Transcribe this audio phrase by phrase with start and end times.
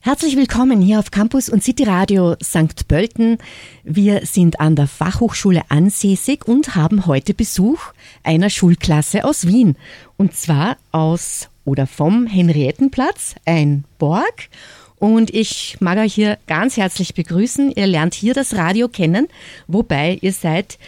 [0.00, 2.88] Herzlich willkommen hier auf Campus und City Radio St.
[2.88, 3.38] Pölten.
[3.84, 7.78] Wir sind an der Fachhochschule ansässig und haben heute Besuch
[8.22, 9.76] einer Schulklasse aus Wien.
[10.16, 14.48] Und zwar aus oder vom Henriettenplatz, ein Borg.
[14.96, 17.70] Und ich mag euch hier ganz herzlich begrüßen.
[17.70, 19.28] Ihr lernt hier das Radio kennen,
[19.68, 20.78] wobei ihr seid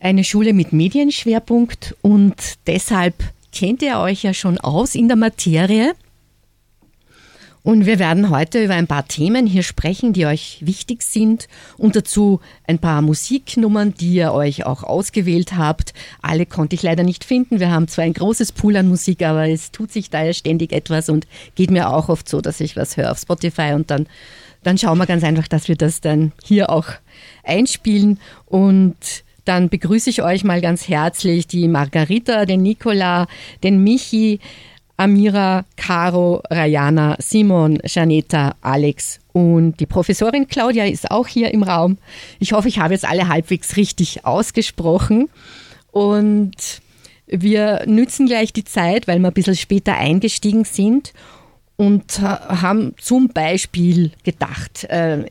[0.00, 2.34] eine Schule mit Medienschwerpunkt und
[2.66, 3.14] deshalb
[3.56, 5.94] kennt ihr euch ja schon aus in der Materie.
[7.62, 11.96] Und wir werden heute über ein paar Themen hier sprechen, die euch wichtig sind und
[11.96, 15.94] dazu ein paar Musiknummern, die ihr euch auch ausgewählt habt.
[16.20, 17.58] Alle konnte ich leider nicht finden.
[17.58, 20.72] Wir haben zwar ein großes Pool an Musik, aber es tut sich da ja ständig
[20.72, 24.06] etwas und geht mir auch oft so, dass ich was höre auf Spotify und dann,
[24.64, 26.88] dann schauen wir ganz einfach, dass wir das dann hier auch
[27.42, 33.26] einspielen und dann begrüße ich euch mal ganz herzlich die Margarita, den Nicola,
[33.62, 34.40] den Michi,
[34.98, 41.98] Amira, Caro, Rayana, Simon, Janeta, Alex und die Professorin Claudia ist auch hier im Raum.
[42.38, 45.28] Ich hoffe, ich habe jetzt alle halbwegs richtig ausgesprochen.
[45.92, 46.80] Und
[47.26, 51.12] wir nützen gleich die Zeit, weil wir ein bisschen später eingestiegen sind
[51.76, 55.26] und haben zum Beispiel gedacht, äh,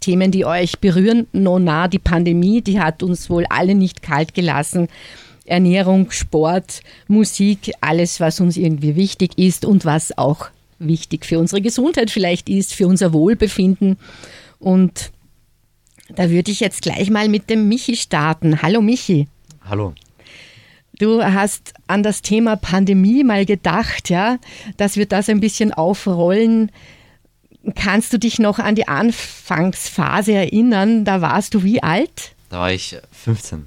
[0.00, 4.88] Themen, die euch berühren, Nona, die Pandemie, die hat uns wohl alle nicht kalt gelassen.
[5.44, 11.60] Ernährung, Sport, Musik, alles, was uns irgendwie wichtig ist und was auch wichtig für unsere
[11.60, 13.98] Gesundheit vielleicht ist, für unser Wohlbefinden.
[14.58, 15.10] Und
[16.14, 18.62] da würde ich jetzt gleich mal mit dem Michi starten.
[18.62, 19.28] Hallo Michi.
[19.68, 19.94] Hallo.
[20.98, 24.38] Du hast an das Thema Pandemie mal gedacht, ja,
[24.76, 26.70] dass wir das ein bisschen aufrollen.
[27.74, 31.04] Kannst du dich noch an die Anfangsphase erinnern?
[31.04, 32.34] Da warst du wie alt?
[32.48, 33.66] Da war ich 15.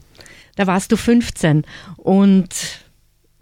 [0.55, 1.63] Da warst du 15.
[1.97, 2.49] Und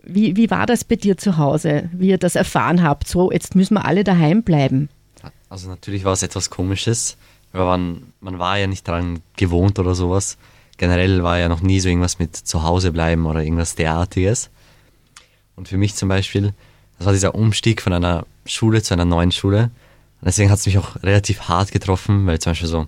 [0.03, 3.07] wie, wie war das bei dir zu Hause, wie ihr das erfahren habt?
[3.07, 4.89] So, jetzt müssen wir alle daheim bleiben.
[5.49, 7.17] Also natürlich war es etwas Komisches,
[7.51, 10.37] weil man, man war ja nicht daran gewohnt oder sowas.
[10.77, 14.49] Generell war ja noch nie so irgendwas mit zu Hause bleiben oder irgendwas derartiges.
[15.55, 16.53] Und für mich zum Beispiel,
[16.97, 19.69] das war dieser Umstieg von einer Schule zu einer neuen Schule.
[20.21, 22.87] Und deswegen hat es mich auch relativ hart getroffen, weil zum Beispiel so,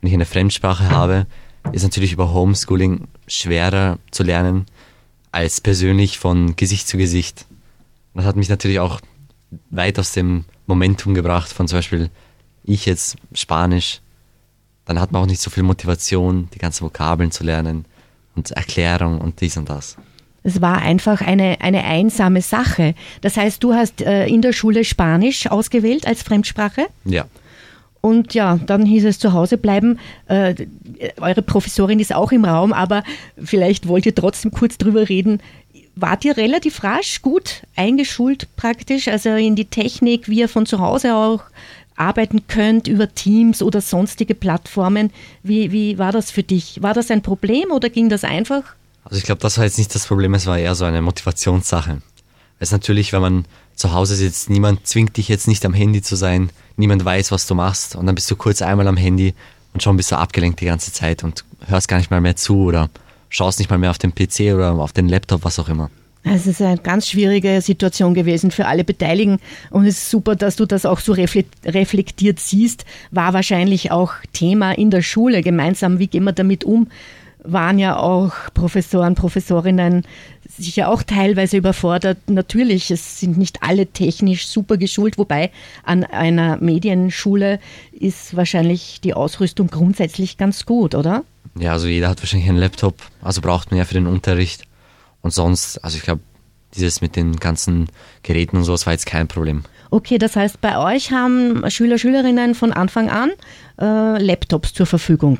[0.00, 1.26] wenn ich eine Fremdsprache habe,
[1.72, 4.66] ist natürlich über Homeschooling schwerer zu lernen
[5.30, 7.46] als persönlich von Gesicht zu Gesicht.
[8.14, 9.00] Das hat mich natürlich auch
[9.70, 12.10] weit aus dem Momentum gebracht von zum Beispiel
[12.64, 14.00] ich jetzt Spanisch.
[14.84, 17.84] Dann hat man auch nicht so viel Motivation, die ganzen Vokabeln zu lernen
[18.34, 19.96] und Erklärung und dies und das.
[20.46, 22.94] Es war einfach eine, eine einsame Sache.
[23.22, 26.86] Das heißt, du hast äh, in der Schule Spanisch ausgewählt als Fremdsprache?
[27.06, 27.24] Ja.
[28.02, 29.98] Und ja, dann hieß es zu Hause bleiben.
[30.26, 30.54] Äh,
[31.18, 33.02] eure Professorin ist auch im Raum, aber
[33.42, 35.40] vielleicht wollt ihr trotzdem kurz drüber reden.
[35.96, 40.80] Wart ihr relativ rasch gut eingeschult praktisch, also in die Technik, wie ihr von zu
[40.80, 41.40] Hause auch
[41.96, 45.10] arbeiten könnt über Teams oder sonstige Plattformen?
[45.42, 46.82] Wie, wie war das für dich?
[46.82, 48.74] War das ein Problem oder ging das einfach?
[49.04, 52.00] Also ich glaube, das war jetzt nicht das Problem, es war eher so eine Motivationssache.
[52.58, 53.44] Es natürlich, wenn man
[53.74, 57.46] zu Hause sitzt, niemand zwingt dich jetzt nicht am Handy zu sein, niemand weiß, was
[57.46, 59.34] du machst und dann bist du kurz einmal am Handy
[59.72, 62.62] und schon bist du abgelenkt die ganze Zeit und hörst gar nicht mal mehr zu
[62.62, 62.88] oder
[63.28, 65.90] schaust nicht mal mehr auf den PC oder auf den Laptop, was auch immer.
[66.22, 70.56] Es ist eine ganz schwierige Situation gewesen für alle Beteiligten und es ist super, dass
[70.56, 72.86] du das auch so reflektiert siehst.
[73.10, 75.98] War wahrscheinlich auch Thema in der Schule gemeinsam.
[75.98, 76.88] Wie gehen wir damit um?
[77.46, 80.02] Waren ja auch Professoren, Professorinnen
[80.58, 82.18] sicher auch teilweise überfordert.
[82.28, 85.50] Natürlich, es sind nicht alle technisch super geschult, wobei
[85.82, 87.60] an einer Medienschule
[87.92, 91.24] ist wahrscheinlich die Ausrüstung grundsätzlich ganz gut, oder?
[91.58, 94.64] Ja, also jeder hat wahrscheinlich einen Laptop, also braucht man ja für den Unterricht.
[95.20, 96.22] Und sonst, also ich glaube,
[96.74, 97.88] dieses mit den ganzen
[98.22, 99.64] Geräten und sowas war jetzt kein Problem.
[99.90, 103.30] Okay, das heißt, bei euch haben Schüler, Schülerinnen von Anfang an
[103.80, 105.38] äh, Laptops zur Verfügung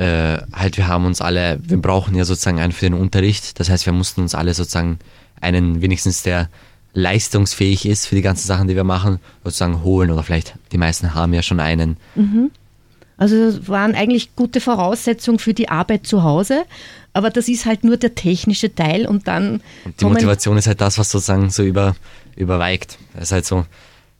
[0.00, 3.60] äh, halt wir haben uns alle, wir brauchen ja sozusagen einen für den Unterricht.
[3.60, 4.98] Das heißt, wir mussten uns alle sozusagen
[5.42, 6.48] einen wenigstens der
[6.94, 11.14] leistungsfähig ist für die ganzen Sachen, die wir machen, sozusagen holen oder vielleicht die meisten
[11.14, 11.98] haben ja schon einen.
[12.14, 12.50] Mhm.
[13.18, 16.64] Also das waren eigentlich gute Voraussetzungen für die Arbeit zu Hause,
[17.12, 19.60] aber das ist halt nur der technische Teil und dann.
[19.84, 21.94] Und die Motivation ist halt das, was sozusagen so über,
[22.36, 22.96] überweigt.
[23.14, 23.66] Es ist halt so,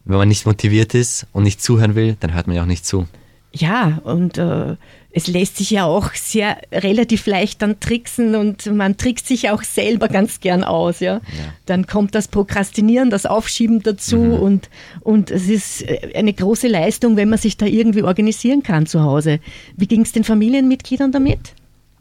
[0.05, 2.85] wenn man nicht motiviert ist und nicht zuhören will, dann hört man ja auch nicht
[2.85, 3.09] zu.
[3.53, 4.77] Ja, und äh,
[5.13, 9.63] es lässt sich ja auch sehr relativ leicht dann tricksen und man trickst sich auch
[9.63, 11.15] selber ganz gern aus, ja.
[11.15, 11.21] ja.
[11.67, 14.33] Dann kommt das Prokrastinieren, das Aufschieben dazu mhm.
[14.35, 14.71] und,
[15.01, 19.03] und es ist äh, eine große Leistung, wenn man sich da irgendwie organisieren kann zu
[19.03, 19.41] Hause.
[19.77, 21.55] Wie ging es den Familienmitgliedern damit?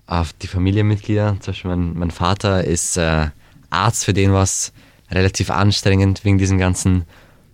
[0.06, 3.28] Auf die Familienmitglieder, zum Beispiel mein, mein Vater ist äh,
[3.72, 4.72] Arzt, für den was
[5.12, 7.06] relativ anstrengend wegen diesen ganzen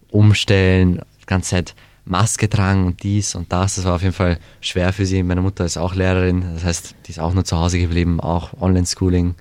[0.09, 1.75] Umstellen, die ganze Zeit
[2.05, 3.75] Maske tragen und dies und das.
[3.75, 5.23] Das war auf jeden Fall schwer für sie.
[5.23, 8.51] Meine Mutter ist auch Lehrerin, das heißt, die ist auch nur zu Hause geblieben, auch
[8.61, 9.35] Online-Schooling.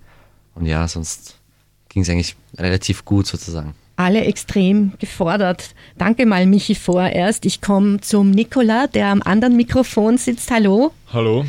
[0.55, 1.37] Und ja, sonst
[1.89, 3.75] ging es eigentlich relativ gut sozusagen.
[3.97, 5.75] Alle extrem gefordert.
[5.99, 7.45] Danke mal, Michi, vorerst.
[7.45, 10.51] Ich komme zum Nikola, der am anderen Mikrofon sitzt.
[10.51, 10.93] Hallo.
[11.13, 11.45] Hallo.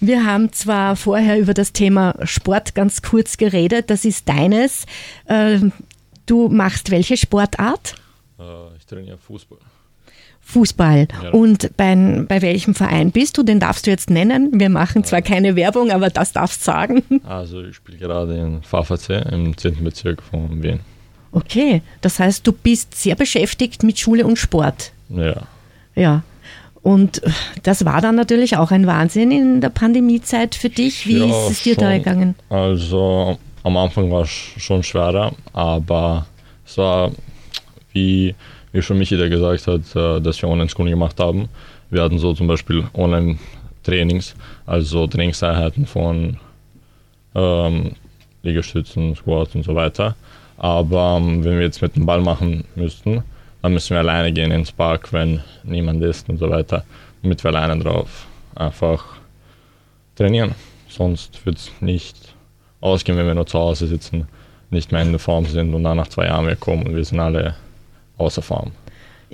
[0.00, 4.86] Wir haben zwar vorher über das Thema Sport ganz kurz geredet, das ist deines.
[5.28, 5.70] Ähm,
[6.26, 7.94] du machst welche Sportart?
[8.38, 9.58] Äh, ich trainiere Fußball.
[10.52, 11.08] Fußball.
[11.22, 11.30] Ja.
[11.30, 13.42] Und bei, bei welchem Verein bist du?
[13.42, 14.50] Den darfst du jetzt nennen.
[14.60, 17.02] Wir machen zwar keine Werbung, aber das darfst du sagen.
[17.24, 19.82] Also ich spiele gerade in VVC im 10.
[19.82, 20.80] Bezirk von Wien.
[21.32, 24.92] Okay, das heißt, du bist sehr beschäftigt mit Schule und Sport.
[25.08, 25.42] Ja.
[25.94, 26.22] Ja.
[26.82, 27.22] Und
[27.62, 31.06] das war dann natürlich auch ein Wahnsinn in der Pandemiezeit für dich.
[31.06, 31.84] Wie ja, ist es dir schon.
[31.84, 32.34] da gegangen?
[32.50, 36.26] Also am Anfang war es schon schwerer, aber
[36.66, 37.12] es war
[37.92, 38.34] wie
[38.72, 41.48] wie schon Michi der gesagt hat, äh, dass wir Online-Schooling gemacht haben.
[41.90, 44.34] Wir hatten so zum Beispiel Online-Trainings,
[44.66, 46.38] also Trainingseinheiten von
[47.34, 47.92] ähm,
[48.42, 50.16] Liegestützen, Squats und so weiter.
[50.56, 53.22] Aber ähm, wenn wir jetzt mit dem Ball machen müssten,
[53.60, 56.84] dann müssen wir alleine gehen ins Park, wenn niemand ist und so weiter,
[57.22, 59.04] damit wir alleine drauf einfach
[60.16, 60.54] trainieren.
[60.88, 62.16] Sonst wird es nicht
[62.80, 64.26] ausgehen, wenn wir nur zu Hause sitzen,
[64.70, 67.04] nicht mehr in der Form sind und dann nach zwei Jahren wir kommen und wir
[67.04, 67.54] sind alle
[68.18, 68.72] außer Form.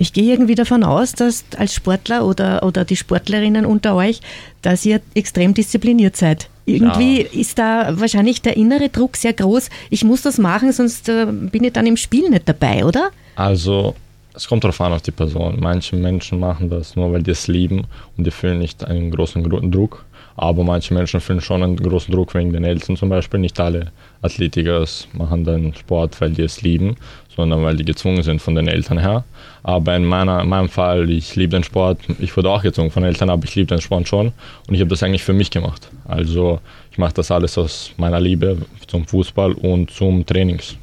[0.01, 4.21] Ich gehe irgendwie davon aus, dass als Sportler oder, oder die Sportlerinnen unter euch,
[4.61, 6.47] dass ihr extrem diszipliniert seid.
[6.65, 7.27] Irgendwie ja.
[7.33, 9.69] ist da wahrscheinlich der innere Druck sehr groß.
[9.89, 13.09] Ich muss das machen, sonst äh, bin ich dann im Spiel nicht dabei, oder?
[13.35, 13.93] Also,
[14.33, 15.57] es kommt darauf an, auf die Person.
[15.59, 17.85] Manche Menschen machen das nur, weil die es lieben
[18.15, 20.05] und die fühlen nicht einen großen Druck.
[20.37, 23.41] Aber manche Menschen fühlen schon einen großen Druck wegen den Eltern zum Beispiel.
[23.41, 23.91] Nicht alle
[24.21, 26.95] Athletiker machen dann Sport, weil die es lieben,
[27.39, 29.23] sondern weil die gezwungen sind von den Eltern her.
[29.63, 31.99] Aber in, meiner, in meinem Fall, ich liebe den Sport.
[32.19, 34.33] Ich wurde auch gezwungen von den Eltern, aber ich liebe den Sport schon.
[34.67, 35.89] Und ich habe das eigentlich für mich gemacht.
[36.05, 36.59] Also
[36.91, 38.57] ich mache das alles aus meiner Liebe
[38.87, 40.75] zum Fußball und zum Trainings.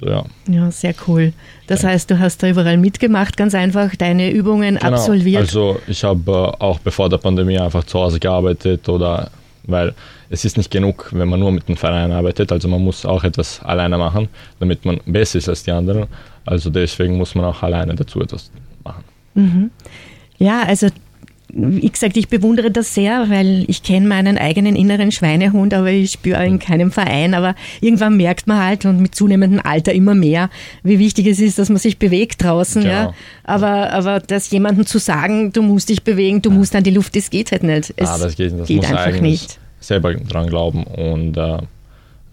[0.00, 0.24] Ja.
[0.48, 1.32] ja, sehr cool.
[1.66, 1.90] Das ja.
[1.90, 4.92] heißt, du hast da überall mitgemacht, ganz einfach deine Übungen genau.
[4.92, 5.42] absolviert.
[5.42, 9.30] Also ich habe äh, auch bevor der Pandemie einfach zu Hause gearbeitet oder
[9.64, 9.94] weil
[10.32, 12.52] es ist nicht genug, wenn man nur mit dem Verein arbeitet.
[12.52, 14.28] Also man muss auch etwas alleine machen,
[14.60, 16.06] damit man besser ist als die anderen.
[16.46, 18.50] Also deswegen muss man auch alleine dazu etwas
[18.82, 19.04] machen.
[19.34, 19.70] Mhm.
[20.38, 20.88] Ja, also
[21.54, 26.12] wie gesagt, ich bewundere das sehr, weil ich kenne meinen eigenen inneren Schweinehund, aber ich
[26.12, 27.34] spüre in keinem Verein.
[27.34, 30.48] Aber irgendwann merkt man halt und mit zunehmendem Alter immer mehr,
[30.82, 32.82] wie wichtig es ist, dass man sich bewegt draußen.
[32.82, 32.94] Genau.
[32.94, 33.14] Ja.
[33.44, 37.14] Aber, aber das jemandem zu sagen, du musst dich bewegen, du musst an die Luft,
[37.16, 37.92] das geht halt nicht.
[37.96, 39.58] Es ah, das geht, das geht einfach nicht.
[39.82, 41.58] Selber dran glauben und äh,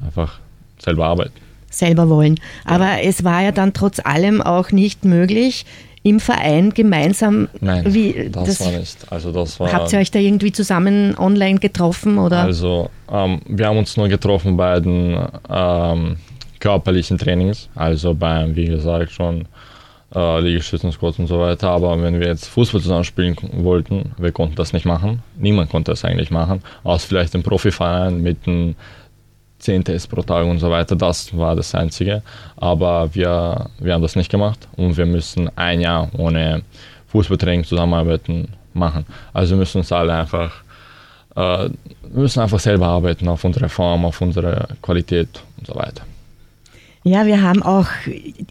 [0.06, 0.40] einfach
[0.80, 1.34] selber arbeiten
[1.72, 2.40] selber wollen.
[2.66, 3.00] Aber ja.
[3.04, 5.66] es war ja dann trotz allem auch nicht möglich,
[6.04, 7.50] im Verein gemeinsam?
[7.60, 9.12] Nein, wie, das, das, war nicht.
[9.12, 12.18] Also das war, habt ihr euch da irgendwie zusammen online getroffen?
[12.18, 12.44] Oder?
[12.44, 15.18] Also ähm, wir haben uns nur getroffen bei den
[15.50, 16.18] ähm,
[16.60, 19.46] körperlichen Trainings, also bei, wie gesagt, schon
[20.14, 21.70] äh, Liegestützen, Squats und so weiter.
[21.70, 25.22] Aber wenn wir jetzt Fußball zusammen spielen wollten, wir konnten das nicht machen.
[25.38, 28.76] Niemand konnte das eigentlich machen, außer vielleicht im Profiverein mit einem
[29.60, 30.96] 10 Tests pro Tag und so weiter.
[30.96, 32.24] Das war das Einzige.
[32.58, 36.64] Aber wir, wir haben das nicht gemacht und wir müssen ein Jahr ohne
[37.08, 39.06] Fußballtraining zusammenarbeiten machen.
[39.34, 40.64] Also wir müssen uns alle einfach,
[41.36, 41.70] äh,
[42.12, 46.04] müssen einfach selber arbeiten auf unsere Form, auf unsere Qualität und so weiter.
[47.10, 47.88] Ja, wir haben auch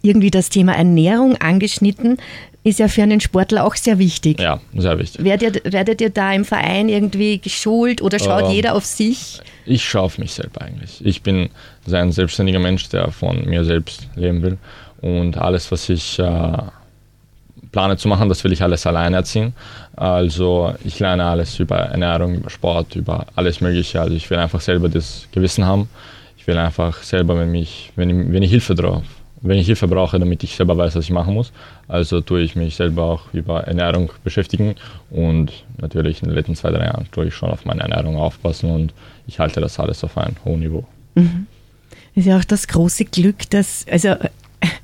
[0.02, 2.18] irgendwie das Thema Ernährung angeschnitten
[2.64, 4.40] ist ja für einen Sportler auch sehr wichtig.
[4.40, 5.24] Ja, sehr wichtig.
[5.24, 9.40] Werdet, werdet ihr da im Verein irgendwie geschult oder schaut ähm, jeder auf sich?
[9.64, 11.04] Ich schaue auf mich selber eigentlich.
[11.04, 11.50] Ich bin
[11.90, 14.58] ein selbstständiger Mensch, der von mir selbst leben will.
[15.00, 16.52] Und alles, was ich äh,
[17.72, 19.54] plane zu machen, das will ich alles alleine erziehen.
[19.96, 24.00] Also ich lerne alles über Ernährung, über Sport, über alles Mögliche.
[24.00, 25.88] Also ich will einfach selber das Gewissen haben.
[26.48, 29.04] Will einfach selber, wenn, mich, wenn, ich, wenn ich Hilfe drauf
[29.40, 31.52] wenn ich Hilfe brauche, damit ich selber weiß, was ich machen muss.
[31.86, 34.74] Also tue ich mich selber auch über Ernährung beschäftigen
[35.10, 38.70] und natürlich in den letzten zwei, drei Jahren tue ich schon auf meine Ernährung aufpassen
[38.70, 38.92] und
[39.26, 40.84] ich halte das alles auf einem hohen Niveau.
[41.14, 41.46] Mhm.
[42.14, 44.16] Ist ja auch das große Glück, dass, also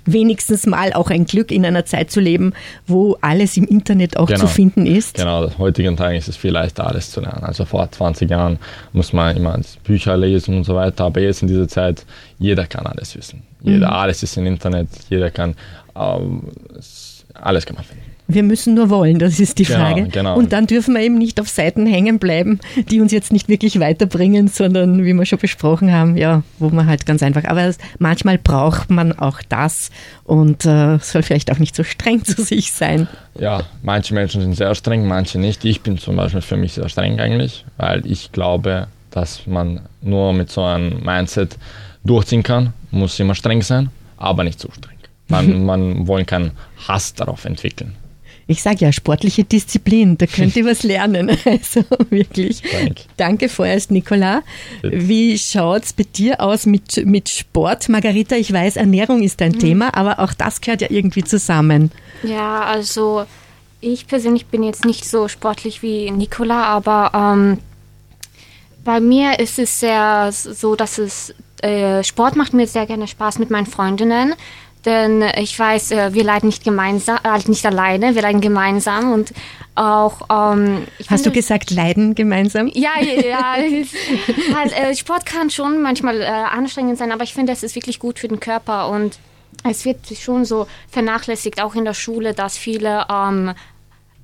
[0.07, 2.53] wenigstens mal auch ein Glück in einer Zeit zu leben,
[2.87, 4.41] wo alles im Internet auch genau.
[4.41, 5.17] zu finden ist.
[5.17, 7.45] Genau, heutigen Tagen ist es viel leichter, alles zu lernen.
[7.45, 8.59] Also vor 20 Jahren
[8.93, 12.05] muss man immer Bücher lesen und so weiter, aber jetzt in dieser Zeit,
[12.39, 13.43] jeder kann alles wissen.
[13.63, 13.95] Jeder, mhm.
[13.95, 15.55] Alles ist im Internet, jeder kann,
[15.97, 16.43] ähm,
[17.35, 18.14] alles kann man finden.
[18.27, 20.09] Wir müssen nur wollen, das ist die Genau, Frage.
[20.09, 20.37] genau.
[20.39, 22.59] Und dann dürfen wir eben nicht auf Seiten hängen bleiben,
[22.91, 26.87] die uns jetzt nicht wirklich weiterbringen, sondern wie wir schon besprochen haben, ja, wo man
[26.87, 27.45] halt ganz einfach.
[27.45, 29.91] Aber manchmal braucht man auch das
[30.25, 33.09] und äh, soll vielleicht auch nicht so streng zu sich sein.
[33.39, 35.63] Ja, manche Menschen sind sehr streng, manche nicht.
[35.67, 40.33] Ich bin zum Beispiel für mich sehr streng eigentlich, weil ich glaube, dass man nur
[40.33, 41.59] mit so einem Mindset
[42.05, 44.97] durchziehen kann, muss immer streng sein, aber nicht zu streng.
[45.29, 46.53] Man, man wollen keinen
[46.89, 47.95] Hass darauf entwickeln.
[48.47, 51.31] Ich sage ja, sportliche Disziplin, da könnt ihr was lernen.
[51.47, 52.63] Also wirklich.
[52.71, 53.03] Danke.
[53.17, 54.43] Danke vorerst, Nicola.
[54.83, 55.09] Bitte.
[55.09, 57.89] Wie schaut's bei dir aus mit, mit Sport?
[57.89, 59.45] Margarita, ich weiß, Ernährung ist Mhm.
[59.45, 61.91] dein Thema, aber auch das gehört ja irgendwie zusammen.
[62.23, 63.25] Ja, also
[63.81, 67.59] ich persönlich bin jetzt nicht so sportlich wie Nicola, aber ähm,
[68.85, 73.39] bei mir ist es sehr so, dass es äh, Sport macht mir sehr gerne Spaß
[73.39, 74.35] mit meinen Freundinnen.
[74.85, 79.33] Denn ich weiß, äh, wir leiden nicht gemeinsam, äh, nicht alleine, wir leiden gemeinsam und
[79.75, 80.21] auch.
[80.31, 82.69] Ähm, Hast du finde- gesagt, leiden gemeinsam?
[82.75, 83.55] ja, ja,
[84.55, 87.99] halt, äh, Sport kann schon manchmal äh, anstrengend sein, aber ich finde, es ist wirklich
[87.99, 89.19] gut für den Körper und
[89.69, 93.55] es wird schon so vernachlässigt, auch in der Schule, dass viele, ähm,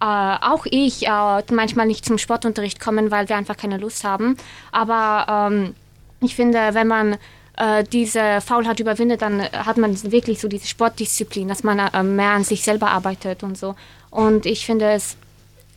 [0.03, 4.37] äh, auch ich, äh, manchmal nicht zum Sportunterricht kommen, weil wir einfach keine Lust haben.
[4.73, 5.75] Aber ähm,
[6.21, 7.17] ich finde, wenn man
[7.57, 12.31] äh, diese Faulheit überwindet, dann hat man wirklich so diese Sportdisziplin, dass man äh, mehr
[12.31, 13.75] an sich selber arbeitet und so.
[14.11, 15.17] Und ich finde es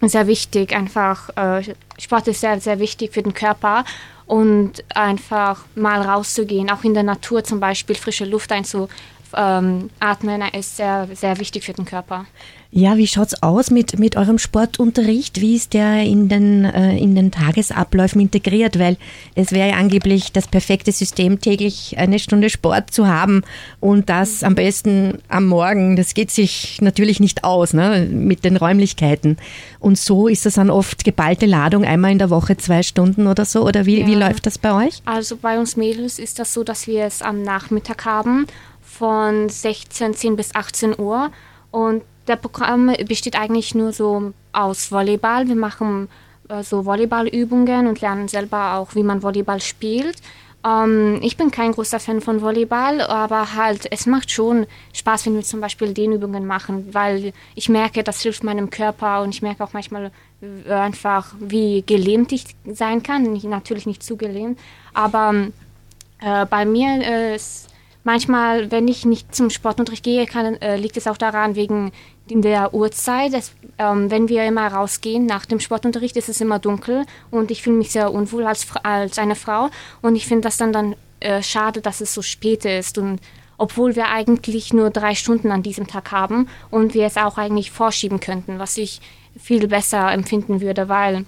[0.01, 3.85] sehr wichtig, einfach äh, Sport ist sehr, sehr wichtig für den Körper
[4.25, 10.77] und einfach mal rauszugehen, auch in der Natur zum Beispiel frische Luft einzuatmen, ähm, ist
[10.77, 12.25] sehr, sehr wichtig für den Körper.
[12.75, 15.39] Ja, wie schaut's aus mit, mit eurem Sportunterricht?
[15.39, 18.79] Wie ist der in den, äh, in den Tagesabläufen integriert?
[18.79, 18.97] Weil
[19.35, 23.43] es wäre ja angeblich das perfekte System, täglich eine Stunde Sport zu haben
[23.79, 25.95] und das am besten am Morgen.
[25.95, 29.37] Das geht sich natürlich nicht aus ne, mit den Räumlichkeiten.
[29.79, 33.45] Und so ist das dann oft geballte Ladung, einmal in der Woche zwei Stunden oder
[33.45, 33.67] so.
[33.67, 34.27] Oder wie, wie Ja.
[34.27, 35.03] läuft das bei euch?
[35.05, 38.47] Also bei uns Mädels ist das so, dass wir es am Nachmittag haben
[38.81, 41.29] von 16, 10 bis 18 Uhr
[41.69, 45.47] und der Programm besteht eigentlich nur so aus Volleyball.
[45.47, 46.09] Wir machen
[46.49, 50.17] äh, so Volleyballübungen und lernen selber auch, wie man Volleyball spielt.
[50.65, 55.35] Ähm, ich bin kein großer Fan von Volleyball, aber halt, es macht schon Spaß, wenn
[55.35, 59.63] wir zum Beispiel Dehnübungen machen, weil ich merke, das hilft meinem Körper und ich merke
[59.63, 60.11] auch manchmal
[60.41, 63.23] äh, einfach, wie gelähmt ich sein kann.
[63.23, 64.57] Nicht, natürlich nicht zu gelähmt,
[64.93, 65.47] aber
[66.21, 67.69] äh, bei mir äh, ist
[68.03, 71.91] manchmal, wenn ich nicht zum Sportunterricht gehe, kann, äh, liegt es auch daran, wegen
[72.27, 73.33] in der Uhrzeit.
[73.33, 77.63] Es, ähm, wenn wir immer rausgehen nach dem Sportunterricht, ist es immer dunkel und ich
[77.63, 79.69] fühle mich sehr unwohl als, als eine Frau
[80.01, 83.19] und ich finde das dann, dann äh, schade, dass es so spät ist und
[83.57, 87.71] obwohl wir eigentlich nur drei Stunden an diesem Tag haben und wir es auch eigentlich
[87.71, 88.99] vorschieben könnten, was ich
[89.39, 91.25] viel besser empfinden würde, weil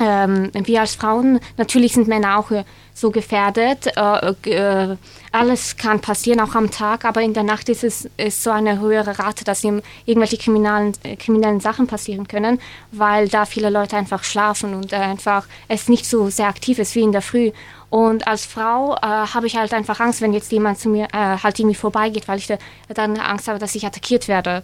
[0.00, 2.64] ähm, wir als Frauen, natürlich sind Männer auch äh,
[2.94, 3.86] so gefährdet.
[3.96, 4.96] Äh, äh,
[5.32, 8.78] alles kann passieren, auch am Tag, aber in der Nacht ist es ist so eine
[8.80, 12.60] höhere Rate, dass ihm irgendwelche kriminellen, äh, kriminellen Sachen passieren können,
[12.92, 17.02] weil da viele Leute einfach schlafen und einfach es nicht so sehr aktiv ist wie
[17.02, 17.50] in der Früh.
[17.90, 21.58] Und als Frau äh, habe ich halt einfach Angst, wenn jetzt jemand zu mir halt
[21.58, 24.62] irgendwie vorbeigeht, weil ich da, dann Angst habe, dass ich attackiert werde.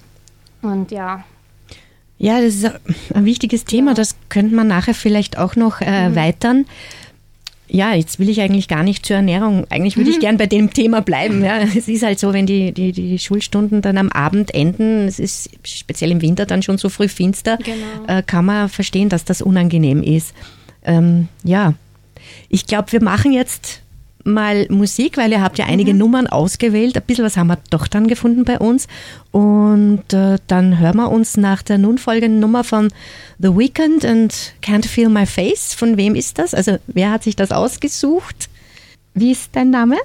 [0.63, 1.25] Und ja.
[2.19, 2.71] Ja, das ist
[3.13, 3.95] ein wichtiges Thema.
[3.95, 6.65] Das könnte man nachher vielleicht auch noch äh, erweitern.
[7.67, 9.67] Ja, jetzt will ich eigentlich gar nicht zur Ernährung.
[9.71, 11.43] Eigentlich würde ich gern bei dem Thema bleiben.
[11.43, 11.59] Ja.
[11.61, 15.51] Es ist halt so, wenn die, die, die Schulstunden dann am Abend enden, es ist
[15.65, 18.07] speziell im Winter dann schon so früh finster, Genau.
[18.19, 20.35] äh, kann man verstehen, dass das unangenehm ist.
[20.85, 21.75] Ähm, ja,
[22.49, 23.81] ich glaube, wir machen jetzt
[24.25, 26.97] mal Musik, weil ihr habt ja einige Nummern ausgewählt.
[26.97, 28.89] Ein bisschen was haben wir doch dann gefunden bei uns.
[29.31, 32.89] Und äh, dann hören wir uns nach der nun folgenden Nummer von
[33.39, 35.75] The Weeknd und Can't Feel My Face.
[35.75, 36.55] Von wem ist das?
[36.55, 38.49] Also wer hat sich das ausgesucht?
[39.15, 39.97] Wie ist dein Name?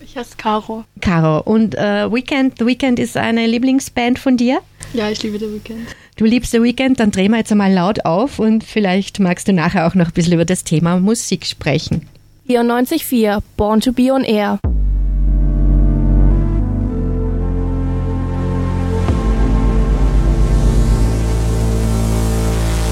[0.00, 0.84] Ich heiße Caro.
[1.00, 1.40] Caro.
[1.40, 4.60] Und äh, Weekend, The Weeknd ist eine Lieblingsband von dir?
[4.94, 5.88] Ja, ich liebe The Weekend.
[6.16, 9.52] Du liebst The Weeknd, dann drehen wir jetzt einmal laut auf und vielleicht magst du
[9.52, 12.08] nachher auch noch ein bisschen über das Thema Musik sprechen.
[12.48, 14.58] 94.4 Born to be on Air.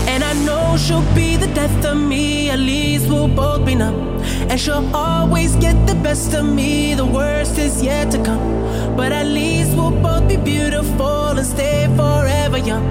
[0.09, 4.21] And I know she'll be the death of me, at least we'll both be numb.
[4.51, 8.95] And she'll always get the best of me, the worst is yet to come.
[8.95, 12.85] But at least we'll both be beautiful and stay forever young.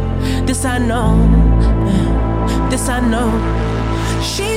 [0.45, 1.15] This I know,
[2.69, 3.29] this I know.
[4.23, 4.54] She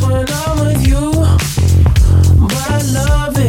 [0.00, 1.12] when I'm with you.
[2.38, 3.41] My love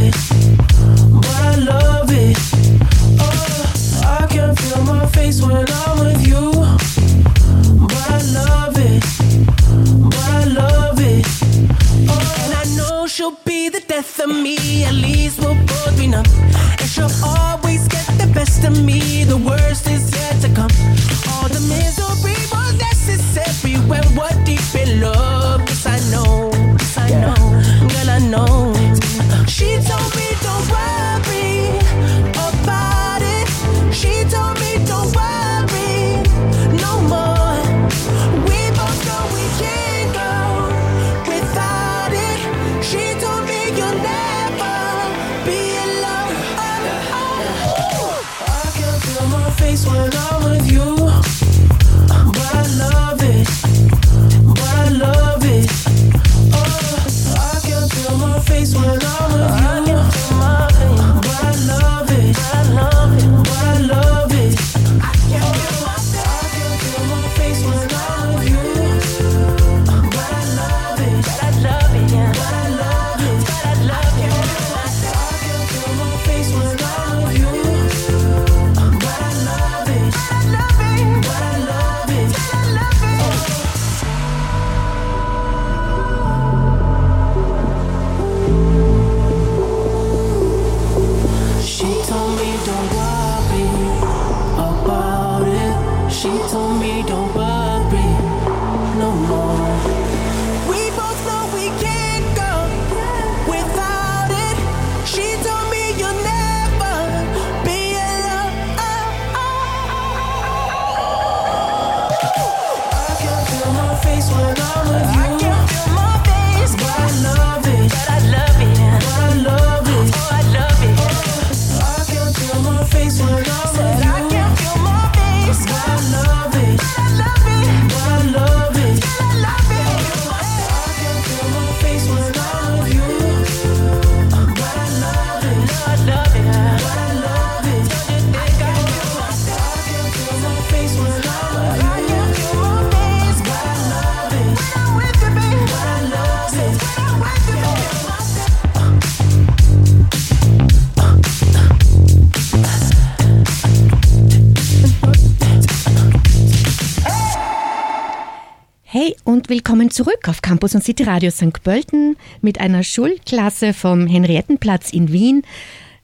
[159.94, 161.64] zurück auf Campus und City Radio St.
[161.64, 165.44] Pölten mit einer Schulklasse vom Henriettenplatz in Wien.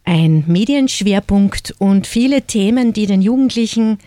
[0.06, 3.98] Ein Medienschwerpunkt und viele Themen, die den Jugendlichen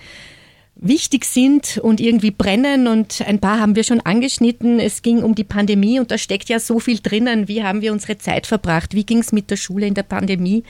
[0.76, 4.78] wichtig sind und irgendwie brennen und ein paar haben wir schon angeschnitten.
[4.78, 7.48] Es ging um die Pandemie und da steckt ja so viel drinnen.
[7.48, 8.94] Wie haben wir unsere Zeit verbracht?
[8.94, 10.62] Wie ging es mit der Schule in der Pandemie?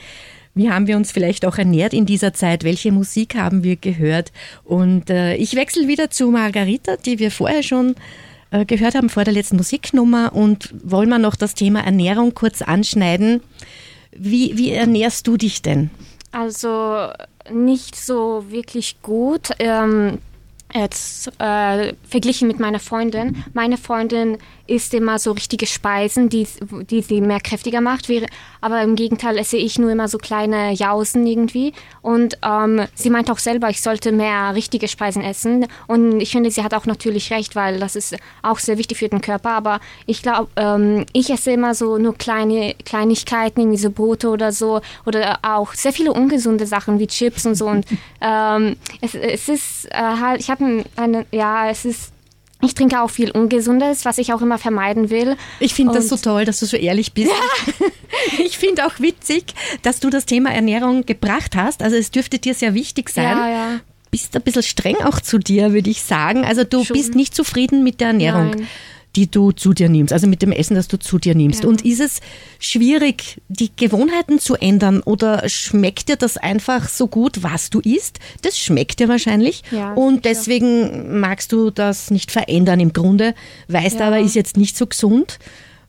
[0.55, 2.63] Wie haben wir uns vielleicht auch ernährt in dieser Zeit?
[2.63, 4.31] Welche Musik haben wir gehört?
[4.63, 7.95] Und äh, ich wechsle wieder zu Margarita, die wir vorher schon
[8.65, 13.41] gehört haben vor der letzten Musiknummer und wollen wir noch das Thema Ernährung kurz anschneiden.
[14.11, 15.89] Wie, wie ernährst du dich denn?
[16.31, 17.09] Also
[17.51, 19.49] nicht so wirklich gut.
[19.59, 20.19] Ähm,
[20.73, 23.43] jetzt äh, verglichen mit meiner Freundin.
[23.53, 26.47] Meine Freundin isst immer so richtige Speisen, die,
[26.89, 28.09] die sie mehr kräftiger macht.
[28.61, 31.73] Aber im Gegenteil esse ich nur immer so kleine Jausen irgendwie.
[32.01, 35.67] Und ähm, sie meint auch selber, ich sollte mehr richtige Speisen essen.
[35.87, 39.09] Und ich finde, sie hat auch natürlich recht, weil das ist auch sehr wichtig für
[39.09, 39.51] den Körper.
[39.51, 44.53] Aber ich glaube, ähm, ich esse immer so nur kleine Kleinigkeiten, irgendwie so Brote oder
[44.53, 44.79] so.
[45.05, 47.67] Oder auch sehr viele ungesunde Sachen wie Chips und so.
[47.67, 47.85] Und
[48.21, 50.62] ähm, es, es ist äh, halt, ich habe
[50.95, 52.13] eine, ja, es ist
[52.63, 55.35] ich trinke auch viel Ungesundes, was ich auch immer vermeiden will.
[55.59, 57.31] Ich finde das so toll, dass du so ehrlich bist.
[58.37, 61.81] Ich finde auch witzig, dass du das Thema Ernährung gebracht hast.
[61.81, 63.37] Also es dürfte dir sehr wichtig sein.
[63.37, 63.79] Ja, ja.
[64.11, 66.45] Bist ein bisschen streng auch zu dir, würde ich sagen.
[66.45, 66.95] Also du Schon.
[66.95, 68.51] bist nicht zufrieden mit der Ernährung.
[68.51, 68.67] Nein.
[69.15, 71.63] Die du zu dir nimmst, also mit dem Essen, das du zu dir nimmst.
[71.63, 71.69] Ja.
[71.69, 72.19] Und ist es
[72.59, 78.19] schwierig, die Gewohnheiten zu ändern oder schmeckt dir das einfach so gut, was du isst?
[78.41, 83.35] Das schmeckt dir wahrscheinlich Ja, und deswegen magst du das nicht verändern im Grunde,
[83.67, 84.07] weißt Ja.
[84.07, 85.39] aber, ist jetzt nicht so gesund.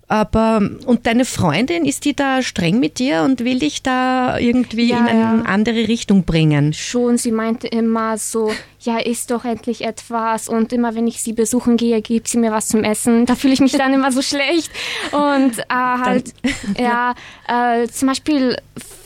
[0.06, 4.88] Aber, und deine Freundin, ist die da streng mit dir und will dich da irgendwie
[4.88, 5.42] Ja, in eine ja.
[5.46, 6.72] andere Richtung bringen?
[6.72, 10.48] Schon, sie meinte immer so, ja, isst doch endlich etwas.
[10.48, 13.24] Und immer wenn ich sie besuchen gehe, gibt sie mir was zum Essen.
[13.26, 14.70] Da fühle ich mich dann immer so schlecht.
[15.12, 16.34] Und äh, halt,
[16.78, 17.14] ja,
[17.48, 18.56] äh, zum Beispiel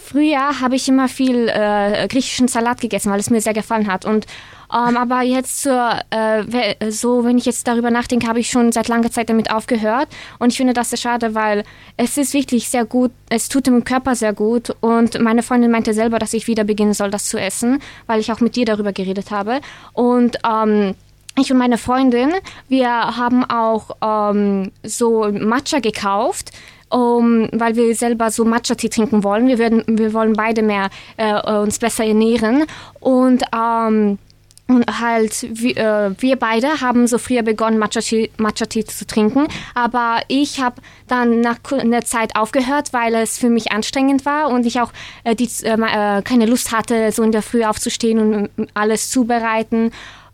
[0.05, 4.05] früher habe ich immer viel äh, griechischen Salat gegessen, weil es mir sehr gefallen hat.
[4.05, 4.27] Und
[4.73, 8.89] ähm, aber jetzt zur, äh, so, wenn ich jetzt darüber nachdenke, habe ich schon seit
[8.89, 10.09] langer Zeit damit aufgehört.
[10.39, 11.65] Und ich finde das sehr schade, weil
[11.97, 14.75] es ist wirklich sehr gut, es tut dem Körper sehr gut.
[14.81, 18.31] Und meine Freundin meinte selber, dass ich wieder beginnen soll, das zu essen, weil ich
[18.31, 19.61] auch mit dir darüber geredet habe.
[19.95, 20.95] Und ähm,
[21.41, 22.33] ich und meine Freundin,
[22.69, 26.51] wir haben auch ähm, so Matcha gekauft.
[26.91, 29.47] um, weil wir selber so Matcha-Tee trinken wollen.
[29.47, 32.65] Wir, werden, wir wollen beide mehr äh, uns besser ernähren.
[33.01, 34.19] Und ähm,
[34.69, 39.49] und halt, wir, äh, wir beide haben so früher begonnen, Matcha-Tee Matcha zu trinken.
[39.75, 44.67] Aber ich habe dann nach einer Zeit aufgehört, weil es für mich anstrengend war und
[44.67, 44.93] ich auch
[45.25, 48.19] äh, die, äh, keine Lust hatte, so in der Früh aufzustehen
[48.59, 49.91] und alles zubereiten,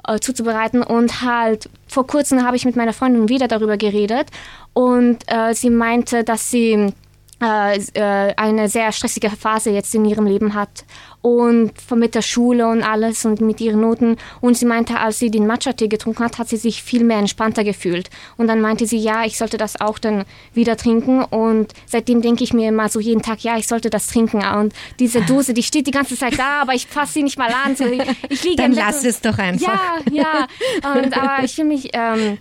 [0.06, 0.82] äh, zuzubereiten.
[0.82, 4.26] Und halt vor kurzem habe ich mit meiner Freundin wieder darüber geredet
[4.72, 7.03] und äh, sie meinte, dass sie äh, äh,
[7.40, 10.84] eine sehr stressige Phase jetzt in ihrem Leben hat
[11.24, 14.16] und mit der Schule und alles und mit ihren Noten.
[14.42, 17.64] Und sie meinte, als sie den Matcha-Tee getrunken hat, hat sie sich viel mehr entspannter
[17.64, 18.10] gefühlt.
[18.36, 21.24] Und dann meinte sie, ja, ich sollte das auch dann wieder trinken.
[21.24, 24.44] Und seitdem denke ich mir immer so jeden Tag, ja, ich sollte das trinken.
[24.44, 27.52] Und diese Dose, die steht die ganze Zeit da, aber ich fasse sie nicht mal
[27.64, 27.74] an.
[27.74, 29.66] So, ich, ich liege dann lass es doch einfach.
[30.12, 30.46] Ja, ja.
[30.94, 31.88] Und, aber ich fühle mich...
[31.94, 32.38] Ähm,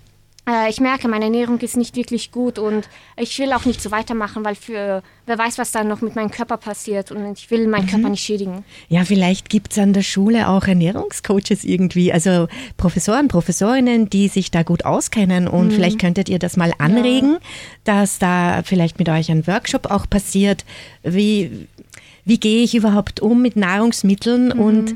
[0.49, 3.91] äh, ich merke, meine Ernährung ist nicht wirklich gut und ich will auch nicht so
[3.91, 7.67] weitermachen, weil für wer weiß, was dann noch mit meinem Körper passiert und ich will
[7.67, 7.89] meinen mhm.
[7.89, 8.65] Körper nicht schädigen.
[8.89, 14.51] Ja, vielleicht gibt es an der Schule auch Ernährungscoaches irgendwie, also Professoren, Professorinnen, die sich
[14.51, 15.71] da gut auskennen und mhm.
[15.71, 17.39] vielleicht könntet ihr das mal anregen, ja.
[17.85, 20.65] dass da vielleicht mit euch ein Workshop auch passiert,
[21.03, 21.67] wie
[22.25, 24.59] wie gehe ich überhaupt um mit Nahrungsmitteln mhm.
[24.59, 24.95] und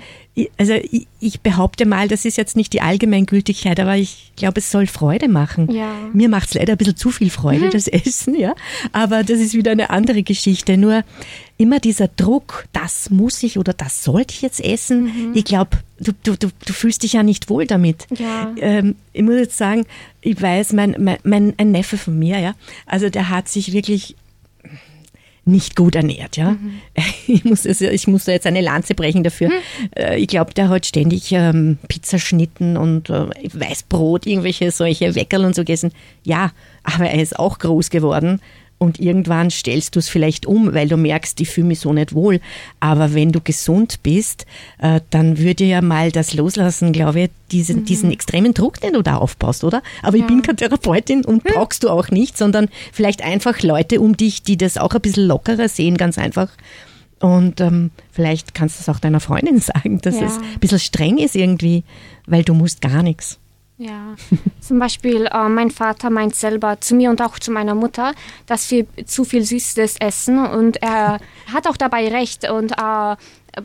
[0.58, 4.70] also ich, ich, behaupte mal, das ist jetzt nicht die Allgemeingültigkeit, aber ich glaube, es
[4.70, 5.72] soll Freude machen.
[5.72, 5.92] Ja.
[6.14, 7.70] Mir macht es leider ein bisschen zu viel Freude, mhm.
[7.72, 8.54] das Essen, ja.
[8.92, 10.78] Aber das ist wieder eine andere Geschichte.
[10.78, 11.04] Nur
[11.58, 15.06] immer dieser Druck, das muss ich oder das sollte ich jetzt essen.
[15.06, 15.32] Mhm.
[15.34, 18.06] Ich glaube, du, du, du, du fühlst dich ja nicht wohl damit.
[18.16, 18.54] Ja.
[18.58, 19.86] Ähm, ich muss jetzt sagen,
[20.22, 22.54] ich weiß, mein, mein, mein ein Neffe von mir, ja,
[22.86, 24.16] also der hat sich wirklich
[25.48, 26.38] nicht gut ernährt.
[26.38, 26.52] Ja?
[26.52, 26.80] Mhm.
[27.28, 29.50] Ich, muss also, ich muss da jetzt eine Lanze brechen dafür.
[29.50, 30.18] Mhm.
[30.18, 35.62] Ich glaube, der hat ständig ähm, Pizzaschnitten und äh, Weißbrot, irgendwelche solche Weckerl und so
[35.62, 35.92] gegessen.
[36.24, 36.52] Ja,
[36.84, 38.40] aber er ist auch groß geworden
[38.80, 42.14] und irgendwann stellst du es vielleicht um, weil du merkst, ich fühle mich so nicht
[42.14, 42.40] wohl.
[42.80, 44.46] Aber wenn du gesund bist,
[44.80, 47.86] äh, dann würde ja mal das loslassen, glaube ich, diesen, mhm.
[47.86, 49.82] diesen extremen Druck, den du da aufbaust, oder?
[50.04, 50.24] Aber ja.
[50.24, 51.54] ich bin keine Therapeutin und hm.
[51.54, 55.26] brauchst du auch nicht, sondern vielleicht einfach Leute um dich, die das auch ein bisschen
[55.26, 56.50] lockerer sehen, ganz einfach.
[57.20, 60.28] Und ähm, vielleicht kannst du es auch deiner Freundin sagen, dass ja.
[60.28, 61.84] es ein bisschen streng ist irgendwie,
[62.28, 63.40] weil du musst gar nichts.
[63.80, 64.16] Ja,
[64.60, 68.14] zum Beispiel äh, mein Vater meint selber zu mir und auch zu meiner Mutter,
[68.48, 71.20] dass wir zu viel Süßes essen und er
[71.54, 73.16] hat auch dabei recht und äh,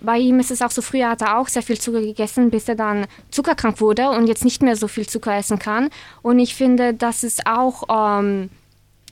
[0.01, 2.68] bei ihm ist es auch so, früher hat er auch sehr viel Zucker gegessen, bis
[2.68, 5.90] er dann zuckerkrank wurde und jetzt nicht mehr so viel Zucker essen kann.
[6.22, 8.48] Und ich finde, das ist auch ähm,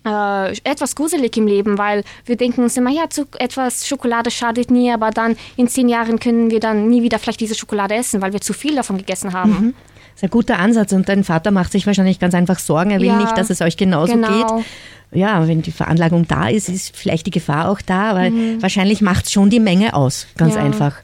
[0.06, 3.04] äh, etwas gruselig im Leben, weil wir denken uns immer, ja,
[3.38, 7.40] etwas Schokolade schadet nie, aber dann in zehn Jahren können wir dann nie wieder vielleicht
[7.40, 9.50] diese Schokolade essen, weil wir zu viel davon gegessen haben.
[9.50, 9.74] Mhm.
[10.20, 12.90] Das ist ein guter Ansatz und dein Vater macht sich wahrscheinlich ganz einfach Sorgen.
[12.90, 14.28] Er will ja, nicht, dass es euch genauso genau.
[14.28, 14.66] geht.
[15.12, 18.60] Ja, wenn die Veranlagung da ist, ist vielleicht die Gefahr auch da, aber mhm.
[18.60, 20.62] wahrscheinlich macht es schon die Menge aus, ganz ja.
[20.62, 20.96] einfach.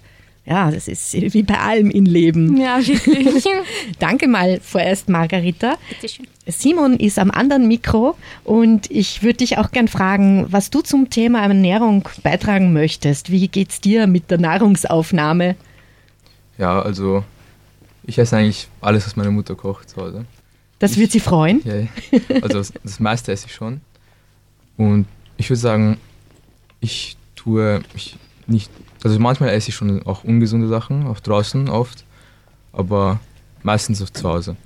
[0.45, 2.59] Ja, das ist wie bei allem im Leben.
[2.59, 3.43] Ja, wirklich.
[3.99, 5.77] Danke mal vorerst, Margarita.
[5.89, 6.27] Bitteschön.
[6.47, 11.09] Simon ist am anderen Mikro und ich würde dich auch gern fragen, was du zum
[11.09, 13.33] Thema Ernährung beitragen möchtest.
[13.33, 15.57] Wie geht's dir mit der Nahrungsaufnahme?
[16.59, 17.25] Ja, also
[18.07, 20.25] ich esse eigentlich alles, was meine Mutter kocht zu Hause.
[20.79, 21.61] Das ich, wird sie freuen?
[21.65, 21.87] Ja,
[22.43, 23.81] also das, das meiste esse ich schon.
[24.77, 25.99] Und ich würde sagen,
[26.81, 28.17] ich tue ich
[28.47, 28.71] nicht,
[29.03, 32.05] also manchmal esse ich schon auch ungesunde Sachen, auch draußen oft,
[32.73, 33.21] aber
[33.63, 34.57] meistens auch zu Hause.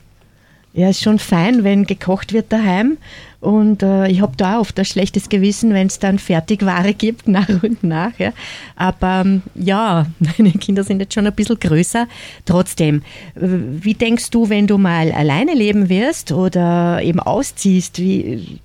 [0.72, 2.98] Ja, ist schon fein, wenn gekocht wird daheim.
[3.40, 7.48] Und äh, ich habe da oft ein schlechtes Gewissen, wenn es dann Fertigware gibt, nach
[7.62, 8.18] und nach.
[8.18, 8.32] Ja.
[8.76, 12.06] Aber ähm, ja, meine Kinder sind jetzt schon ein bisschen größer.
[12.44, 13.02] Trotzdem,
[13.34, 18.60] wie denkst du, wenn du mal alleine leben wirst oder eben ausziehst, wie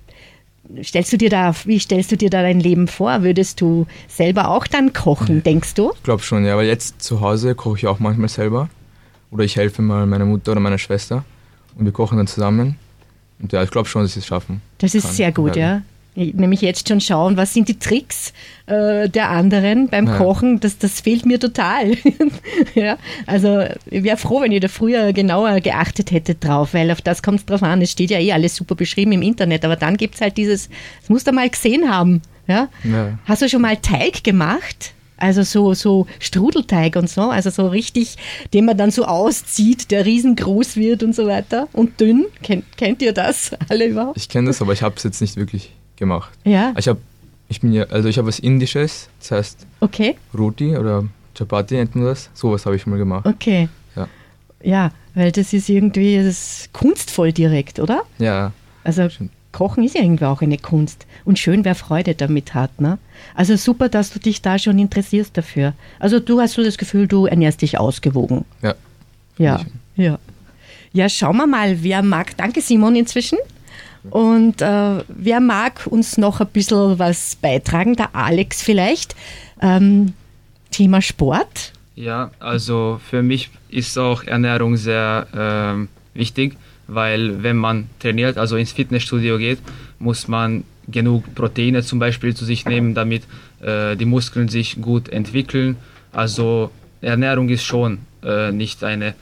[0.82, 3.22] stellst du dir da, wie stellst du dir da dein Leben vor?
[3.22, 5.92] Würdest du selber auch dann kochen, denkst du?
[5.94, 8.68] Ich glaube schon, ja, aber jetzt zu Hause koche ich auch manchmal selber.
[9.30, 11.24] Oder ich helfe mal meiner Mutter oder meiner Schwester
[11.76, 12.76] und wir kochen dann zusammen.
[13.40, 15.12] Und ja, ich glaube schon, dass ich es schaffen Das ist kann.
[15.14, 15.82] sehr gut, ja.
[16.14, 16.32] ja.
[16.32, 18.32] Nämlich jetzt schon schauen, was sind die Tricks
[18.64, 20.16] äh, der anderen beim ja.
[20.16, 20.60] Kochen.
[20.60, 21.92] Das, das fehlt mir total.
[22.74, 22.96] ja,
[23.26, 27.22] also ich wäre froh, wenn ihr da früher genauer geachtet hättet drauf, weil auf das
[27.22, 27.82] kommt es drauf an.
[27.82, 30.70] Es steht ja eh alles super beschrieben im Internet, aber dann gibt es halt dieses,
[31.00, 32.22] das musst du mal gesehen haben.
[32.46, 32.68] Ja?
[32.84, 33.18] ja?
[33.26, 34.94] Hast du schon mal Teig gemacht?
[35.18, 38.16] Also so, so Strudelteig und so, also so richtig,
[38.52, 42.26] den man dann so auszieht, der riesengroß wird und so weiter und dünn.
[42.42, 44.16] Kennt, kennt ihr das alle überhaupt?
[44.16, 46.32] Ich kenne das, aber ich habe es jetzt nicht wirklich gemacht.
[46.44, 46.74] Ja.
[46.76, 47.00] Ich habe,
[47.48, 50.16] ich bin ja, also ich habe was Indisches, das heißt okay.
[50.36, 51.04] Roti oder
[51.36, 52.30] Chapati nennt man das.
[52.34, 53.26] Sowas habe ich mal gemacht.
[53.26, 53.68] Okay.
[53.94, 54.08] Ja.
[54.62, 58.02] Ja, weil das ist irgendwie das ist kunstvoll direkt, oder?
[58.18, 58.52] Ja.
[58.84, 59.08] Also
[59.56, 61.06] Kochen ist ja irgendwie auch eine Kunst.
[61.24, 62.78] Und schön, wer Freude damit hat.
[62.78, 62.98] Ne?
[63.34, 65.72] Also super, dass du dich da schon interessierst dafür.
[65.98, 68.44] Also du hast so das Gefühl, du ernährst dich ausgewogen.
[68.60, 68.74] Ja.
[69.38, 69.62] Ja,
[69.96, 70.18] ja.
[70.92, 72.36] Ja, schauen wir mal, wer mag.
[72.36, 73.38] Danke, Simon, inzwischen.
[74.10, 77.96] Und äh, wer mag uns noch ein bisschen was beitragen?
[77.96, 79.16] Der Alex vielleicht.
[79.62, 80.12] Ähm,
[80.70, 81.72] Thema Sport.
[81.94, 88.56] Ja, also für mich ist auch Ernährung sehr ähm, wichtig, weil wenn man trainiert, also
[88.56, 89.58] ins Fitnessstudio geht,
[89.98, 93.24] muss man genug Proteine zum Beispiel zu sich nehmen, damit
[93.60, 95.76] äh, die Muskeln sich gut entwickeln.
[96.12, 96.70] Also
[97.00, 99.14] Ernährung ist schon äh, nicht eine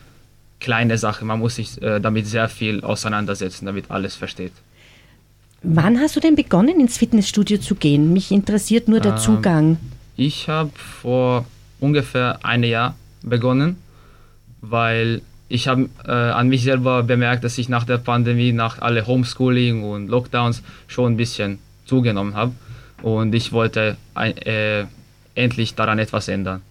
[0.61, 1.24] kleine Sache.
[1.24, 4.53] Man muss sich äh, damit sehr viel auseinandersetzen, damit alles versteht.
[5.62, 8.12] Wann hast du denn begonnen, ins Fitnessstudio zu gehen?
[8.12, 9.77] Mich interessiert nur der Ähm, Zugang.
[10.16, 11.46] Ich habe vor
[11.81, 13.77] ungefähr einem Jahr begonnen,
[14.61, 19.07] weil ich habe äh, an mich selber bemerkt, dass ich nach der Pandemie, nach alle
[19.07, 22.53] Homeschooling und Lockdowns schon ein bisschen zugenommen habe
[23.03, 24.87] und ich wollte ein, äh,
[25.35, 26.63] endlich daran etwas ändern.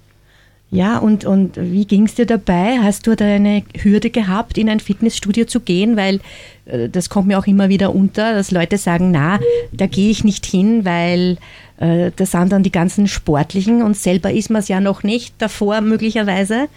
[0.73, 2.79] Ja, und, und wie ging es dir dabei?
[2.81, 5.95] Hast du da eine Hürde gehabt, in ein Fitnessstudio zu gehen?
[5.97, 6.19] Weil
[6.65, 9.39] äh, das kommt mir auch immer wieder unter, dass Leute sagen, na,
[9.71, 11.37] da gehe ich nicht hin, weil
[11.77, 15.35] äh, das sind dann die ganzen Sportlichen und selber ist man es ja noch nicht
[15.37, 16.69] davor möglicherweise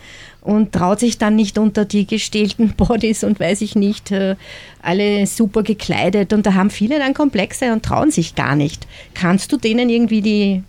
[0.43, 4.37] und traut sich dann nicht unter die gestählten Bodies und weiß ich nicht, äh,
[4.83, 8.87] alle super gekleidet und da haben viele dann Komplexe und trauen sich gar nicht.
[9.15, 10.63] Kannst du denen irgendwie die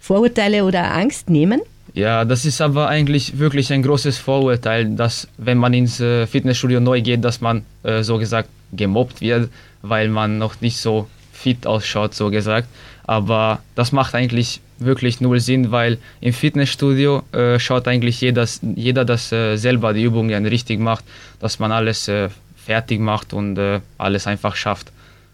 [0.00, 1.60] Vorurteile oder Angst nehmen?
[1.94, 6.80] Ja, das ist aber eigentlich wirklich ein großes Vorurteil, dass wenn man ins äh, Fitnessstudio
[6.80, 9.48] neu geht, dass man äh, so gesagt gemobbt wird,
[9.82, 12.66] weil man noch nicht so fit ausschaut, so gesagt.
[13.04, 19.04] Aber das macht eigentlich wirklich null Sinn, weil im Fitnessstudio äh, schaut eigentlich jeder, jeder
[19.04, 21.04] dass äh, selber die Übungen richtig macht,
[21.38, 24.90] dass man alles äh, fertig macht und äh, alles einfach schafft.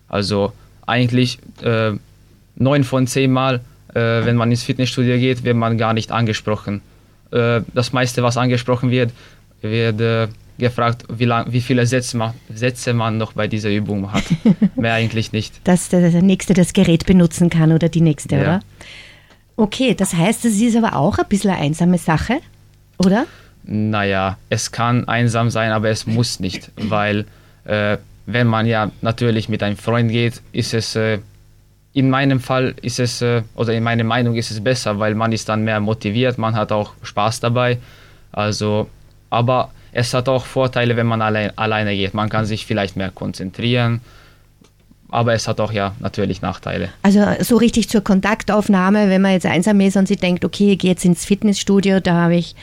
[0.08, 0.52] Also
[0.86, 1.92] eigentlich äh,
[2.56, 3.60] neun von zehn Mal,
[3.94, 6.80] äh, wenn man ins Fitnessstudio geht, wird man gar nicht angesprochen.
[7.32, 9.12] Äh, das meiste, was angesprochen wird,
[9.62, 14.12] wird äh, gefragt, wie, lang, wie viele Sätze man, Sätze man noch bei dieser Übung
[14.12, 14.24] hat.
[14.76, 15.60] Mehr eigentlich nicht.
[15.64, 18.40] dass der, Nächste das Gerät benutzen kann oder die Nächste, Ja.
[18.42, 18.60] oder?
[19.56, 22.38] Okay, das heißt, es ist aber auch ein bisschen eine einsame Sache,
[22.98, 23.26] oder?
[23.64, 27.26] Naja, es kann einsam sein, aber es muss nicht, weil
[27.64, 31.18] äh, wenn man ja natürlich mit einem Freund geht, ist es äh,
[31.92, 35.32] in meinem Fall ist es äh, oder in meiner Meinung ist es besser, weil man
[35.32, 37.78] ist dann mehr motiviert, man hat auch Spaß dabei.
[38.32, 38.88] Also,
[39.28, 42.14] aber es hat auch Vorteile, wenn man allein, alleine geht.
[42.14, 44.00] Man kann sich vielleicht mehr konzentrieren,
[45.08, 46.90] aber es hat auch ja natürlich Nachteile.
[47.02, 50.78] Also so richtig zur Kontaktaufnahme, wenn man jetzt einsam ist und sie denkt, okay, ich
[50.78, 52.54] gehe jetzt ins Fitnessstudio, da habe ich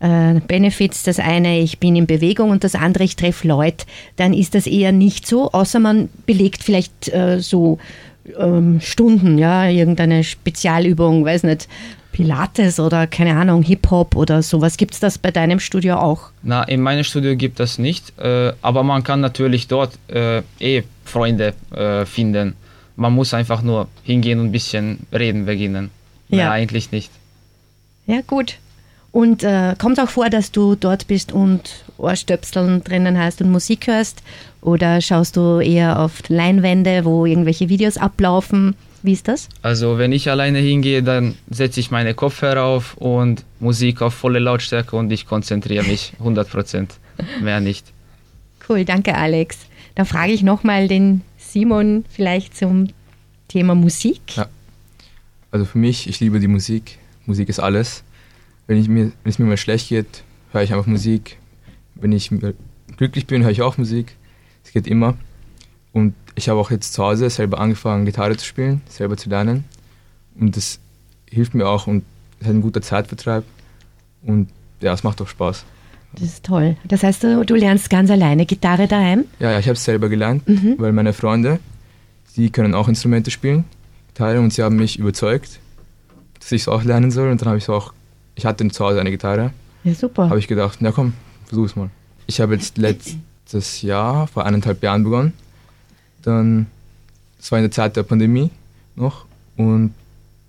[0.00, 1.04] äh, Benefits.
[1.04, 4.66] Das eine, ich bin in Bewegung und das andere, ich treffe Leute, dann ist das
[4.66, 7.78] eher nicht so, außer man belegt vielleicht äh, so
[8.38, 11.68] ähm, Stunden, ja, irgendeine Spezialübung, weiß nicht,
[12.12, 14.76] Pilates oder keine Ahnung, Hip-Hop oder sowas.
[14.76, 16.30] Gibt es das bei deinem Studio auch?
[16.42, 20.82] Na, in meinem Studio gibt es nicht, äh, aber man kann natürlich dort äh, eh
[21.04, 22.54] Freunde äh, finden.
[22.96, 25.90] Man muss einfach nur hingehen und ein bisschen reden beginnen.
[26.28, 26.50] Mehr Ja.
[26.52, 27.10] eigentlich nicht.
[28.06, 28.58] Ja, gut.
[29.10, 33.86] Und äh, kommt auch vor, dass du dort bist und Ohrstöpseln drinnen hast und Musik
[33.86, 34.22] hörst?
[34.60, 38.74] Oder schaust du eher auf Leinwände, wo irgendwelche Videos ablaufen?
[39.02, 39.48] Wie ist das?
[39.62, 44.38] Also wenn ich alleine hingehe, dann setze ich meine Kopfhörer auf und Musik auf volle
[44.38, 46.94] Lautstärke und ich konzentriere mich 100 Prozent.
[47.40, 47.86] Mehr nicht.
[48.68, 49.58] Cool, danke Alex.
[49.96, 52.88] Dann frage ich nochmal den Simon vielleicht zum
[53.48, 54.36] Thema Musik.
[54.36, 54.46] Ja.
[55.50, 56.98] Also für mich, ich liebe die Musik.
[57.26, 58.04] Musik ist alles.
[58.66, 61.36] Wenn, ich mir, wenn es mir mal schlecht geht, höre ich einfach Musik.
[62.02, 62.52] Wenn ich mir
[62.96, 64.16] glücklich bin, höre ich auch Musik.
[64.64, 65.16] Es geht immer.
[65.92, 69.64] Und ich habe auch jetzt zu Hause selber angefangen, Gitarre zu spielen, selber zu lernen.
[70.38, 70.78] Und das
[71.30, 72.04] hilft mir auch und
[72.40, 73.44] es ist ein guter Zeitvertreib.
[74.22, 74.48] Und
[74.80, 75.64] ja, es macht auch Spaß.
[76.14, 76.76] Das ist toll.
[76.84, 79.24] Das heißt, du, du lernst ganz alleine Gitarre daheim?
[79.38, 80.74] Ja, ja ich habe es selber gelernt, Mhm.
[80.78, 81.60] weil meine Freunde,
[82.36, 83.64] die können auch Instrumente spielen,
[84.08, 85.60] Gitarre, und sie haben mich überzeugt,
[86.40, 87.30] dass ich es auch lernen soll.
[87.30, 87.92] Und dann habe ich es auch,
[88.34, 89.52] ich hatte zu Hause eine Gitarre,
[89.84, 90.28] Ja, super.
[90.28, 91.12] habe ich gedacht, na komm,
[91.52, 91.90] versuch's mal.
[92.26, 95.34] Ich habe jetzt letztes Jahr, vor eineinhalb Jahren begonnen.
[96.22, 96.66] Dann,
[97.36, 98.50] das war in der Zeit der Pandemie
[98.96, 99.26] noch.
[99.58, 99.92] Und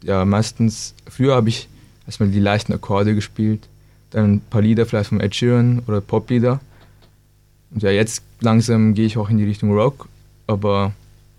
[0.01, 1.67] ja, meistens, früher habe ich
[2.07, 3.67] erstmal die leichten Akkorde gespielt,
[4.11, 6.61] dann ein paar Lieder vielleicht von Ed Sheeran oder Poplieder.
[7.71, 10.07] Und ja, jetzt langsam gehe ich auch in die Richtung Rock,
[10.47, 10.93] aber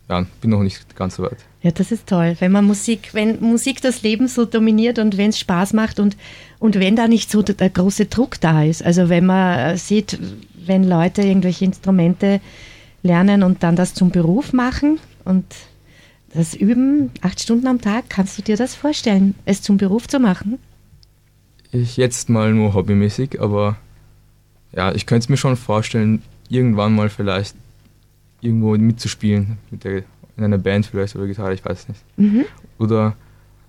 [0.08, 1.38] ja, bin noch nicht ganz so weit.
[1.62, 5.30] Ja, das ist toll, wenn man Musik, wenn Musik das Leben so dominiert und wenn
[5.30, 6.16] es Spaß macht und,
[6.58, 8.84] und wenn da nicht so der große Druck da ist.
[8.84, 10.18] Also wenn man äh, sieht,
[10.66, 12.40] wenn Leute irgendwelche Instrumente
[13.02, 15.46] lernen und dann das zum Beruf machen und
[16.34, 20.18] das üben, acht Stunden am Tag, kannst du dir das vorstellen, es zum Beruf zu
[20.18, 20.58] machen?
[21.72, 23.76] Ich jetzt mal nur hobbymäßig, aber
[24.72, 27.56] ja, ich könnte es mir schon vorstellen, irgendwann mal vielleicht
[28.44, 30.02] irgendwo mitzuspielen, mit der,
[30.36, 32.00] in einer Band vielleicht oder Gitarre, ich weiß nicht.
[32.16, 32.44] Mhm.
[32.78, 33.14] Oder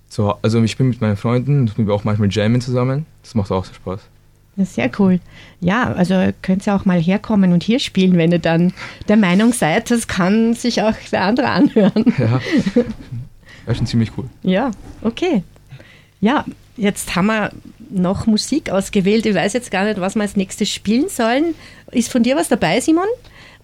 [0.08, 3.50] zu, also ich bin mit meinen Freunden, tun wir auch manchmal jammen zusammen, das macht
[3.50, 4.00] auch so Spaß.
[4.58, 5.20] Sehr cool.
[5.60, 8.72] Ja, also könnt ihr auch mal herkommen und hier spielen, wenn ihr dann
[9.06, 12.04] der Meinung seid, das kann sich auch der andere anhören.
[12.18, 12.40] Ja,
[13.66, 14.26] das ist schon ziemlich cool.
[14.44, 14.70] Ja,
[15.02, 15.42] okay.
[16.20, 16.44] Ja,
[16.76, 17.50] jetzt haben wir
[17.90, 19.26] noch Musik ausgewählt.
[19.26, 21.56] Ich weiß jetzt gar nicht, was wir als nächstes spielen sollen.
[21.90, 23.08] Ist von dir was dabei, Simon?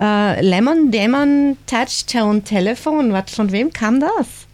[0.00, 4.46] Äh, Lemon Demon Touch Tone Telefon, was von wem kam das?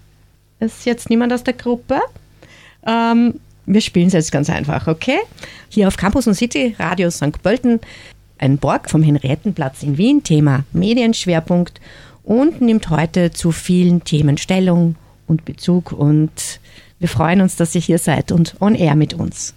[0.60, 2.00] Ist jetzt niemand aus der Gruppe?
[2.86, 5.18] Ähm, wir spielen es jetzt ganz einfach, okay?
[5.68, 7.42] Hier auf Campus und City, Radio St.
[7.42, 7.80] Pölten,
[8.38, 11.80] ein Borg vom Henriettenplatz in Wien, Thema Medienschwerpunkt
[12.24, 14.96] und nimmt heute zu vielen Themen Stellung
[15.26, 16.60] und Bezug und
[16.98, 19.54] wir freuen uns, dass ihr hier seid und on air mit uns.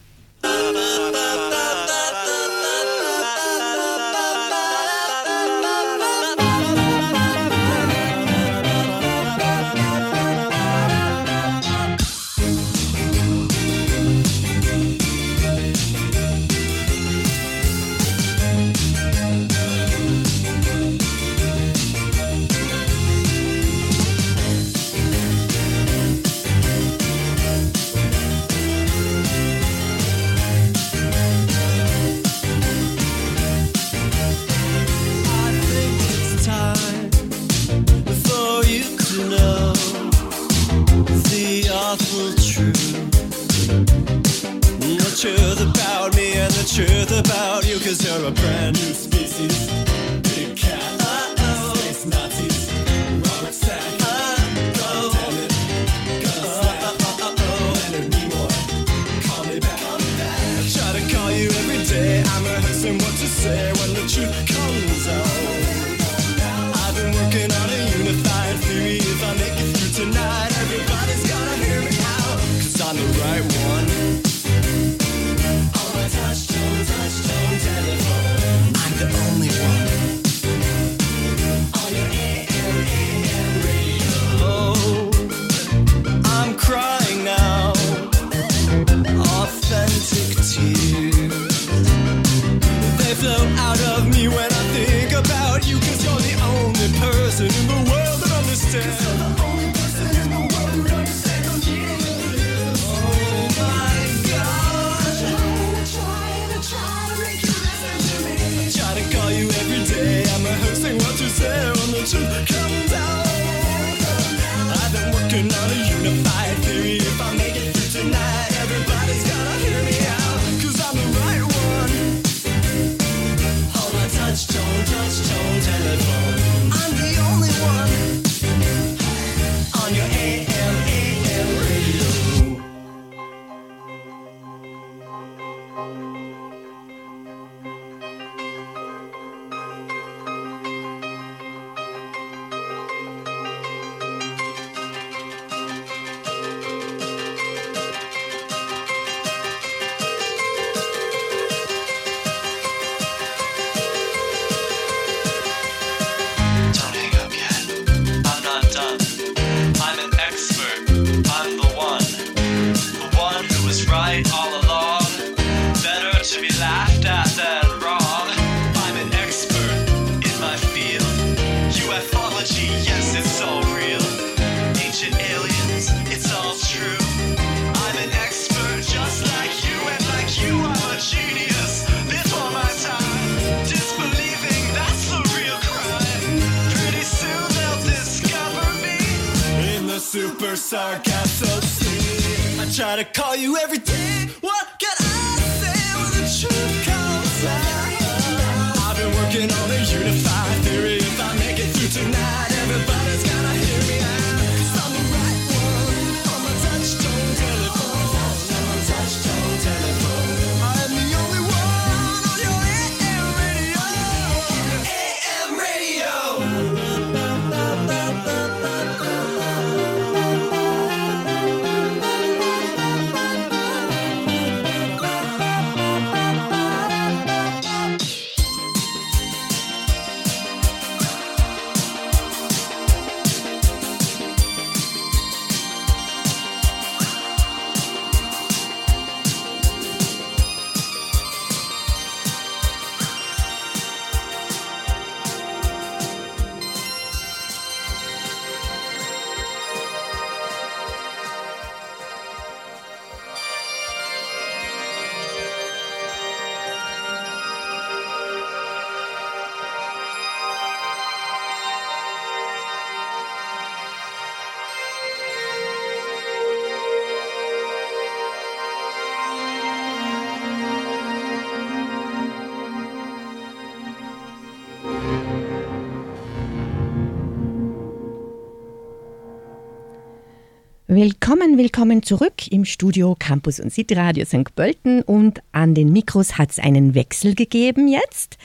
[280.94, 284.54] Willkommen, willkommen zurück im Studio Campus und City Radio St.
[284.54, 288.38] Pölten und an den Mikros hat es einen Wechsel gegeben jetzt.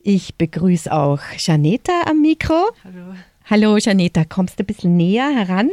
[0.00, 2.68] Ich begrüße auch Janeta am Mikro.
[2.84, 3.16] Hallo.
[3.46, 5.70] Hallo Janeta, kommst du ein bisschen näher heran?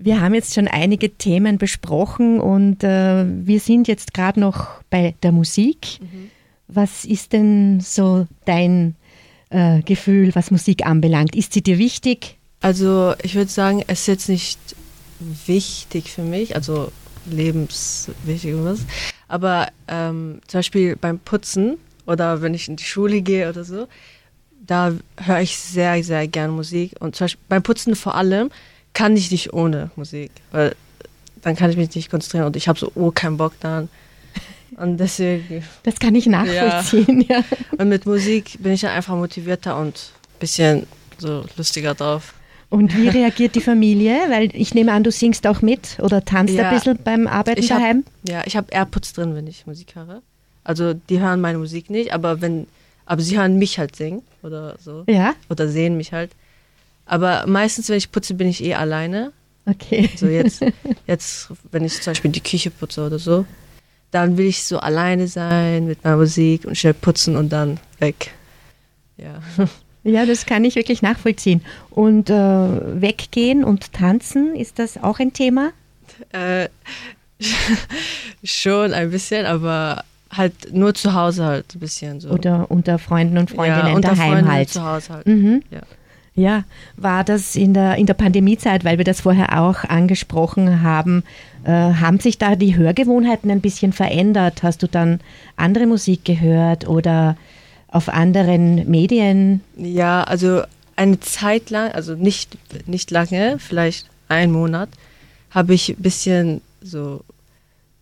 [0.00, 5.14] Wir haben jetzt schon einige Themen besprochen und äh, wir sind jetzt gerade noch bei
[5.22, 6.00] der Musik.
[6.66, 8.96] Was ist denn so dein
[9.50, 11.36] äh, Gefühl, was Musik anbelangt?
[11.36, 12.38] Ist sie dir wichtig?
[12.60, 14.58] Also ich würde sagen, es ist jetzt nicht
[15.20, 16.92] wichtig für mich, also
[17.26, 18.80] lebenswichtig oder was.
[19.28, 23.86] Aber ähm, zum Beispiel beim Putzen oder wenn ich in die Schule gehe oder so,
[24.66, 26.92] da höre ich sehr, sehr gerne Musik.
[27.00, 28.50] Und zum Beispiel beim Putzen vor allem
[28.94, 30.74] kann ich nicht ohne Musik, weil
[31.42, 33.88] dann kann ich mich nicht konzentrieren und ich habe so oh keinen Bock dann.
[34.76, 35.64] Und deswegen.
[35.82, 37.42] Das kann ich nachvollziehen, ja.
[37.78, 42.34] Und mit Musik bin ich dann einfach motivierter und ein bisschen so lustiger drauf.
[42.70, 44.18] Und wie reagiert die Familie?
[44.28, 46.68] Weil ich nehme an, du singst auch mit oder tanzt Ja.
[46.68, 48.04] ein bisschen beim Arbeiten Ich hab, daheim.
[48.26, 50.22] Ja, ich habe AirPods drin, wenn ich Musik höre.
[50.64, 52.66] Also die hören meine Musik nicht, aber wenn,
[53.06, 55.04] aber sie hören mich halt singen oder so.
[55.08, 55.34] Ja.
[55.48, 56.30] Oder sehen mich halt.
[57.06, 59.32] Aber meistens, wenn ich putze, bin ich eh alleine.
[59.64, 60.10] Okay.
[60.16, 60.62] So jetzt,
[61.06, 63.46] jetzt, wenn ich zum Beispiel die Küche putze oder so,
[64.10, 68.32] dann will ich so alleine sein mit meiner Musik und schnell putzen und dann weg.
[69.16, 69.40] Ja.
[70.04, 71.62] Ja, das kann ich wirklich nachvollziehen.
[71.90, 75.70] Und äh, weggehen und tanzen, ist das auch ein Thema?
[76.32, 76.68] Äh,
[78.44, 82.30] schon ein bisschen, aber halt nur zu Hause halt ein bisschen so.
[82.30, 84.68] Oder unter Freunden und Freundinnen ja, unter daheim Freunden halt?
[84.68, 85.26] zu Hause halt.
[85.26, 85.62] Mhm.
[85.70, 85.80] Ja.
[86.34, 86.62] Ja,
[86.96, 91.24] war das in der, in der Pandemiezeit, weil wir das vorher auch angesprochen haben,
[91.64, 94.62] äh, haben sich da die Hörgewohnheiten ein bisschen verändert?
[94.62, 95.18] Hast du dann
[95.56, 97.36] andere Musik gehört oder
[97.88, 99.62] auf anderen Medien?
[99.76, 100.62] Ja, also
[100.96, 104.88] eine Zeit lang, also nicht, nicht lange, vielleicht einen Monat,
[105.50, 107.22] habe ich ein bisschen so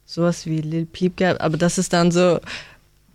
[0.07, 2.41] sowas wie Lil Peep gehabt, aber das ist dann so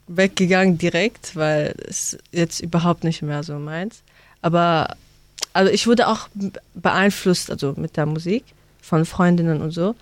[0.07, 4.03] weggegangen direkt, weil es jetzt überhaupt nicht mehr so meins.
[4.41, 4.95] Aber
[5.53, 6.27] also ich wurde auch
[6.73, 8.43] beeinflusst, also mit der Musik
[8.81, 9.95] von Freundinnen und so.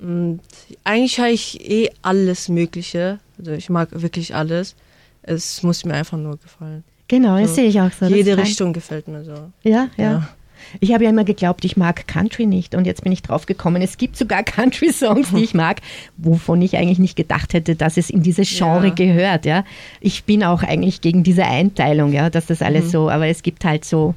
[0.00, 0.40] Und
[0.84, 3.18] eigentlich höre ich eh alles Mögliche.
[3.38, 4.74] Also ich mag wirklich alles.
[5.22, 6.84] Es muss mir einfach nur gefallen.
[7.08, 8.06] Genau, das sehe ich auch so.
[8.06, 8.36] Jede.
[8.38, 9.32] Richtung gefällt mir so.
[9.62, 10.12] Ja, ja.
[10.12, 10.28] Ja.
[10.78, 13.80] Ich habe ja immer geglaubt, ich mag Country nicht und jetzt bin ich drauf gekommen.
[13.82, 15.80] Es gibt sogar Country-Songs, die ich mag,
[16.18, 18.94] wovon ich eigentlich nicht gedacht hätte, dass es in dieses Genre Ja.
[18.94, 19.46] gehört.
[19.46, 19.64] Ja,
[20.00, 22.90] ich bin auch eigentlich gegen diese Einteilung, ja, dass das alles Mhm.
[22.90, 23.10] so.
[23.10, 24.14] Aber es gibt halt so.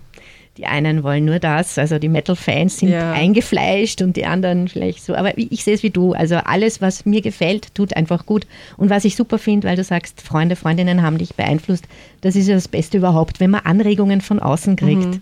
[0.58, 3.12] Die einen wollen nur das, also die Metal-Fans sind Ja.
[3.12, 5.16] eingefleischt und die anderen vielleicht so.
[5.16, 6.14] Aber ich sehe es wie du.
[6.14, 8.46] Also alles, was mir gefällt, tut einfach gut.
[8.78, 11.86] Und was ich super finde, weil du sagst, Freunde, Freundinnen haben dich beeinflusst,
[12.22, 15.06] das ist ja das Beste überhaupt, wenn man Anregungen von außen kriegt.
[15.08, 15.22] Mhm.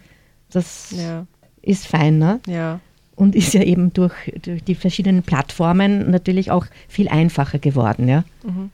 [0.51, 1.25] Das Ja.
[1.61, 2.41] ist fein, ne?
[2.45, 2.81] Ja.
[3.15, 8.25] Und ist ja eben durch, durch die verschiedenen Plattformen natürlich auch viel einfacher geworden, ja?
[8.43, 8.69] Mhm.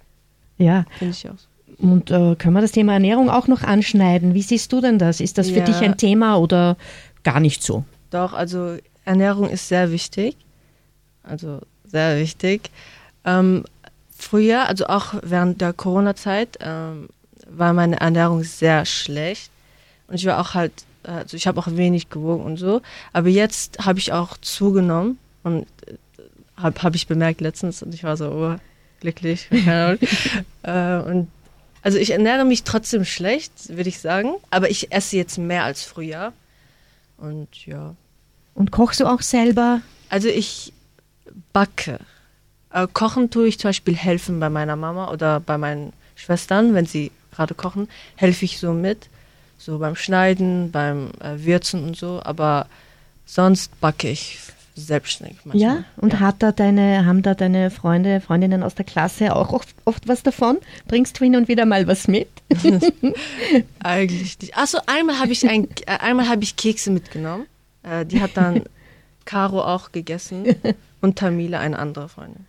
[0.58, 0.86] Ja.
[0.98, 1.34] Finde ich auch.
[1.80, 4.34] Und äh, können wir das Thema Ernährung auch noch anschneiden?
[4.34, 5.20] Wie siehst du denn das?
[5.20, 5.66] Ist das für Ja.
[5.66, 6.76] dich ein Thema oder
[7.24, 7.84] gar nicht so?
[8.10, 10.36] Doch, also Ernährung ist sehr wichtig.
[11.24, 12.72] Also sehr wichtig.
[13.26, 13.64] Ähm,
[14.16, 17.10] früher, also auch während der Corona-Zeit, ähm,
[17.50, 19.52] war meine Ernährung sehr schlecht.
[20.08, 20.74] Und ich war auch halt,
[21.04, 22.82] äh, also ich habe auch wenig gewogen und so.
[23.14, 25.68] Aber jetzt habe ich auch zugenommen und
[26.56, 28.56] habe hab ich bemerkt letztens und ich war so oh,
[29.00, 29.48] glücklich.
[30.64, 31.30] Äh, und
[31.82, 34.36] also ich ernähre mich trotzdem schlecht, würde ich sagen.
[34.50, 36.34] Aber ich esse jetzt mehr als früher.
[37.18, 37.96] Und ja.
[38.54, 39.82] Und kochst du auch selber?
[40.10, 40.74] Also ich
[41.54, 42.00] backe.
[42.72, 46.86] Äh, kochen tue ich zum Beispiel helfen bei meiner Mama oder bei meinen Schwestern, wenn
[46.86, 49.10] sie gerade kochen, helfe ich so mit.
[49.60, 52.22] So beim Schneiden, beim äh, Würzen und so.
[52.24, 52.68] Aber
[53.26, 54.40] sonst backe ich
[54.82, 55.62] selbstständig manchmal.
[55.78, 59.70] Ja, und Hat da deine, haben da deine Freunde, Freundinnen aus der Klasse auch oft,
[59.86, 60.58] oft was davon?
[60.88, 62.28] Bringst du hin und wieder mal was mit?
[63.84, 64.58] Eigentlich nicht.
[64.58, 67.46] Achso, einmal habe ich, ein, äh, einmal habe ich Kekse mitgenommen.
[67.84, 68.64] Äh, die hat dann
[69.26, 70.46] Caro auch gegessen
[71.02, 72.46] und Tamila, eine andere Freundin.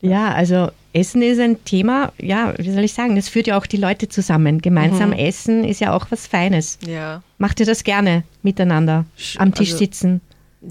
[0.00, 3.66] Ja, also Essen ist ein Thema, ja, wie soll ich sagen, das führt ja auch
[3.66, 4.60] die Leute zusammen.
[4.60, 5.16] Gemeinsam Mhm.
[5.16, 6.78] essen ist ja auch was Feines.
[6.84, 7.22] Ja.
[7.38, 9.04] Macht ihr das gerne miteinander
[9.38, 10.20] am Tisch also- sitzen?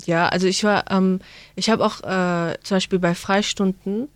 [0.05, 1.19] Ja, also ich war, ähm,
[1.55, 4.07] ich habe auch äh, zum Beispiel bei Freistunden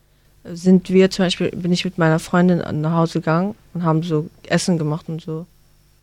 [0.46, 4.30] sind wir zum Beispiel, bin ich mit meiner Freundin nach Hause gegangen und haben so
[4.48, 5.46] Essen gemacht und so.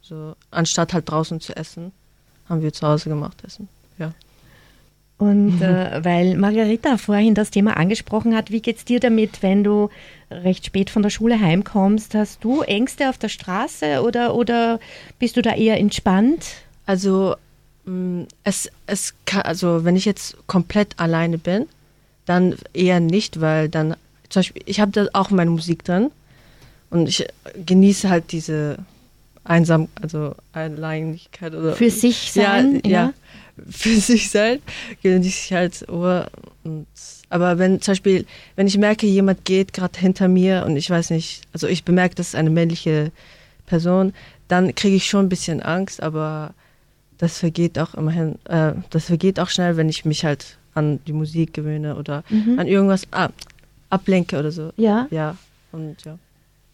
[0.03, 1.93] So, anstatt halt draußen zu essen,
[2.49, 3.69] haben wir zu Hause gemacht Essen.
[3.99, 4.13] Ja.
[5.17, 9.89] Und äh, weil Margarita vorhin das Thema angesprochen hat, wie geht's dir damit, wenn du
[10.29, 12.17] recht spät von der Schule heimkommst?
[12.17, 14.81] Hast du Ängste auf der Straße oder, oder
[15.21, 16.47] bist du da eher entspannt?
[16.85, 17.37] Also
[18.45, 21.67] Es, es kann, also wenn ich jetzt komplett alleine bin,
[22.27, 23.97] dann eher nicht, weil dann,
[24.29, 26.11] zum Beispiel, ich habe da auch meine Musik drin
[26.91, 27.27] und ich
[27.67, 28.79] genieße halt diese
[29.45, 33.05] Einsam, also Alleinigkeit oder Für sich sein, ja, ja.
[33.07, 33.13] ja.
[33.69, 34.61] für sich sein
[35.03, 36.31] genieße ich halt Ohr
[36.65, 36.87] und
[37.29, 38.27] aber wenn zum Beispiel,
[38.57, 42.15] wenn ich merke, jemand geht gerade hinter mir und ich weiß nicht, also ich bemerke,
[42.15, 43.11] das ist eine männliche
[43.65, 44.13] Person,
[44.49, 46.53] dann kriege ich schon ein bisschen Angst, aber
[47.23, 51.13] das vergeht auch immerhin, äh, das vergeht auch schnell, wenn ich mich halt an die
[51.13, 52.59] Musik gewöhne oder Mhm.
[52.59, 53.29] an irgendwas ah,
[53.91, 54.73] ablenke oder so.
[54.77, 55.07] Ja.
[55.11, 55.37] Ja.
[55.71, 56.19] Und ja.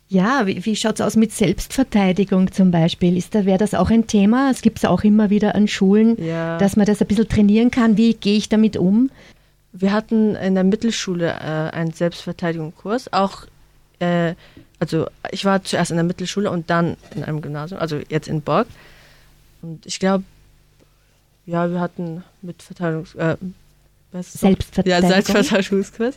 [0.08, 3.14] Ja, wie, wie schaut es aus mit Selbstverteidigung zum Beispiel?
[3.18, 4.50] Ist da, wäre das auch ein Thema?
[4.50, 6.56] Es gibt es auch immer wieder an Schulen, Ja.
[6.56, 7.98] dass man das ein bisschen trainieren kann.
[7.98, 9.10] Wie gehe ich damit um?
[9.72, 13.12] Wir hatten in der Mittelschule äh, einen Selbstverteidigungskurs.
[13.12, 13.44] Auch,
[13.98, 14.32] äh,
[14.78, 18.40] also ich war zuerst in der Mittelschule und dann in einem Gymnasium, also jetzt in
[18.40, 18.66] Borg.
[19.60, 20.24] Und ich glaube,
[21.48, 23.14] ja, wir hatten mit Verteidigungs...
[23.14, 23.36] Äh,
[24.12, 24.32] was?
[24.34, 25.02] Selbstverteidigung.
[25.10, 26.16] Ja, Selbstverteidigungskurs.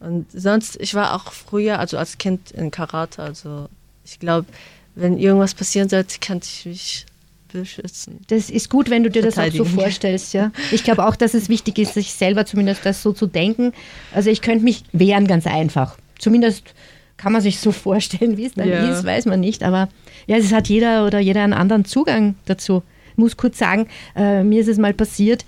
[0.00, 3.68] Und sonst, ich war auch früher, also als Kind in Karate, also
[4.04, 4.46] ich glaube,
[4.94, 7.06] wenn irgendwas passieren sollte, kann ich mich
[7.52, 8.20] beschützen.
[8.28, 10.50] Das ist gut, wenn du dir das auch so vorstellst, ja.
[10.72, 13.72] Ich glaube auch, dass es wichtig ist, sich selber zumindest das so zu denken.
[14.12, 15.96] Also ich könnte mich wehren ganz einfach.
[16.18, 16.74] Zumindest
[17.16, 18.90] kann man sich so vorstellen, wie es dann Ja.
[18.90, 19.62] ist, weiß man nicht.
[19.62, 19.88] Aber
[20.26, 22.82] ja, es hat jeder oder jeder einen anderen Zugang dazu.
[23.12, 23.86] Ich muss kurz sagen,
[24.16, 25.44] äh, mir ist es mal passiert,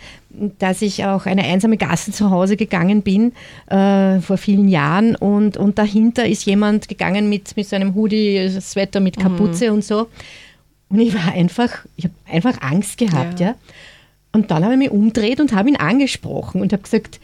[0.58, 3.32] dass ich auch eine einsame Gasse zu Hause gegangen bin
[3.66, 8.48] äh, vor vielen Jahren und, und dahinter ist jemand gegangen mit, mit so einem Hoodie,
[8.60, 10.08] Sweater mit Kapuze und so.
[10.88, 13.48] Und ich war einfach, ich habe einfach Angst gehabt, ja.
[13.48, 13.54] Ja.
[14.32, 17.20] Und dann habe ich mich umgedreht und habe ihn angesprochen und habe gesagt,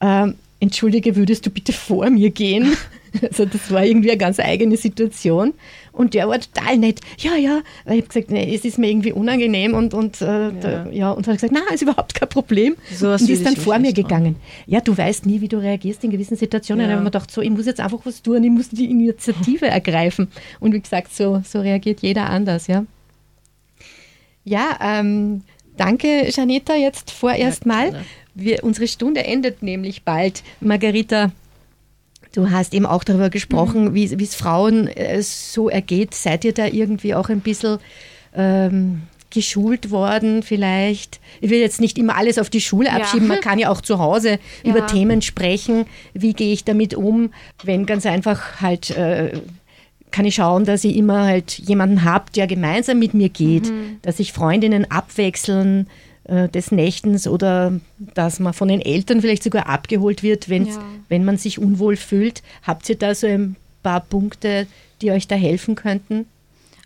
[0.00, 2.76] ähm, entschuldige, würdest du bitte vor mir gehen?
[3.20, 5.52] Also das war irgendwie eine ganz eigene Situation.
[5.92, 7.00] Und der war total nett.
[7.18, 7.60] Ja, ja.
[7.84, 11.10] Weil ich habe gesagt, nee, es ist mir irgendwie unangenehm und, und, äh, da, ja.
[11.10, 12.76] und hat gesagt, na, ist überhaupt kein Problem.
[12.90, 14.36] Sowas und ist dann vor mir gegangen.
[14.66, 16.82] Ja, du weißt nie, wie du reagierst in gewissen Situationen.
[16.82, 16.86] Ja.
[16.86, 18.90] Da habe ich mir gedacht, so, ich muss jetzt einfach was tun, ich muss die
[18.90, 20.28] Initiative ergreifen.
[20.60, 22.86] Und wie gesagt, so, so reagiert jeder anders, ja.
[24.44, 25.42] Ja, ähm,
[25.76, 27.90] danke, Janita, jetzt vorerst mal.
[27.90, 28.04] gerne.
[28.34, 30.42] Wir, unsere Stunde endet nämlich bald.
[30.60, 31.32] Margarita,
[32.32, 36.14] du hast eben auch darüber gesprochen, wie wie es Frauen äh, so ergeht.
[36.14, 37.78] Seid ihr da irgendwie auch ein bisschen
[38.34, 41.20] ähm, geschult worden vielleicht?
[41.40, 42.96] Ich will jetzt nicht immer alles auf die Schule Ja.
[42.96, 44.70] abschieben, man kann ja auch zu Hause Ja.
[44.70, 45.86] über Themen sprechen.
[46.14, 47.32] Wie gehe ich damit um,
[47.64, 48.90] wenn ganz einfach halt...
[48.90, 49.32] Äh,
[50.14, 53.96] kann ich schauen, dass ich immer halt jemanden habe, der gemeinsam mit mir geht, Mhm.
[54.02, 55.86] dass sich Freundinnen abwechseln
[56.24, 60.78] des Nächtens oder dass man von den Eltern vielleicht sogar abgeholt wird, wenn, Ja.
[61.08, 62.42] wenn man sich unwohl fühlt.
[62.62, 64.66] Habt ihr da so ein paar Punkte,
[65.00, 66.26] die euch da helfen könnten?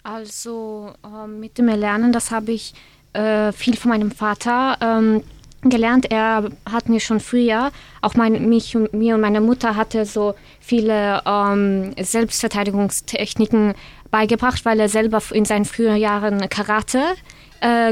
[0.03, 2.73] Also ähm, mit dem Erlernen, das habe ich
[3.13, 5.23] äh, viel von meinem Vater ähm,
[5.63, 6.11] gelernt.
[6.11, 7.73] Er hat mir schon früher,
[8.03, 13.75] auch mein, mich und mir und meine Mutter hatte so viele ähm, Selbstverteidigungstechniken
[14.11, 17.15] beigebracht, weil er selber in seinen früheren Jahren Karate äh,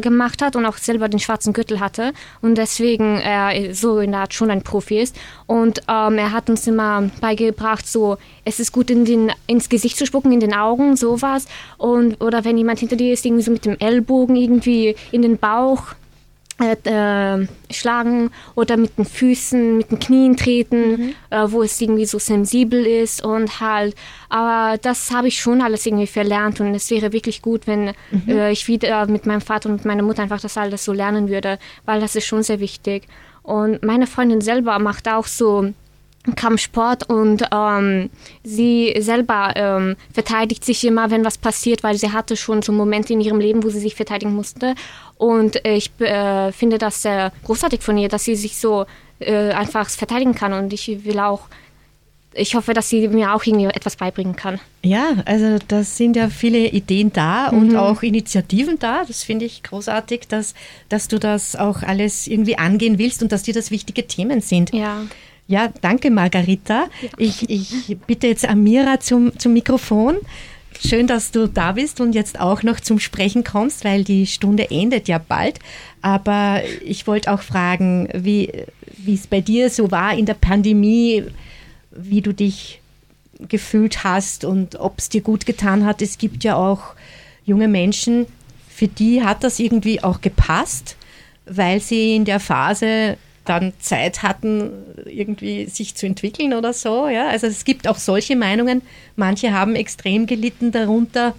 [0.01, 2.13] gemacht hat und auch selber den schwarzen Gürtel hatte
[2.43, 5.17] und deswegen er so in der Art schon ein Profi ist.
[5.47, 9.97] Und ähm, er hat uns immer beigebracht, so es ist gut in den, ins Gesicht
[9.97, 11.47] zu spucken, in den Augen, sowas.
[11.79, 15.39] Und oder wenn jemand hinter dir ist, irgendwie so mit dem Ellbogen irgendwie in den
[15.39, 15.95] Bauch
[16.61, 22.07] äh, äh, schlagen oder mit den Füßen, mit den Knien treten, äh, wo es irgendwie
[22.07, 23.97] so sensibel ist und halt,
[24.29, 27.93] aber das habe ich schon alles irgendwie verlernt und es wäre wirklich gut, wenn
[28.29, 31.29] äh, ich wieder mit meinem Vater und mit meiner Mutter einfach das alles so lernen
[31.29, 33.09] würde, weil das ist schon sehr wichtig.
[33.43, 35.73] Und meine Freundin selber macht auch so
[36.37, 38.09] Kampfsport und ähm,
[38.43, 43.13] sie selber ähm, verteidigt sich immer, wenn was passiert, weil sie hatte schon so Momente
[43.13, 44.75] in ihrem Leben, wo sie sich verteidigen musste.
[45.19, 48.87] Und äh, ich äh, finde das sehr großartig von ihr, dass sie sich so
[49.21, 50.53] äh, einfach verteidigen kann.
[50.55, 51.43] Und ich will auch,
[52.33, 54.59] ich hoffe, dass sie mir auch irgendwie etwas beibringen kann.
[54.83, 57.77] Ja, also da sind ja viele Ideen da und Mhm.
[57.77, 59.05] auch Initiativen da.
[59.07, 60.55] Das finde ich großartig, dass,
[60.89, 64.73] dass du das auch alles irgendwie angehen willst und dass dir das wichtige Themen sind.
[64.73, 65.03] Ja.
[65.47, 66.87] Ja, danke Margarita.
[67.19, 70.17] Ich, ich bitte jetzt Amira zum, zum Mikrofon.
[70.85, 74.71] Schön, dass du da bist und jetzt auch noch zum Sprechen kommst, weil die Stunde
[74.71, 75.59] endet ja bald.
[76.03, 78.51] Aber ich wollte auch fragen, wie
[79.07, 81.25] es bei dir so war in der Pandemie,
[81.91, 82.81] wie du dich
[83.39, 86.03] gefühlt hast und ob es dir gut getan hat.
[86.03, 86.95] Es gibt ja auch
[87.45, 88.27] junge Menschen,
[88.69, 90.97] für die hat das irgendwie auch gepasst,
[91.47, 94.73] weil sie in der Phase dann Zeit hatten,
[95.05, 97.09] irgendwie sich zu entwickeln oder so.
[97.09, 97.29] Ja?
[97.29, 98.83] Also es gibt auch solche Meinungen.
[99.17, 101.35] Manche haben extrem gelitten darunter.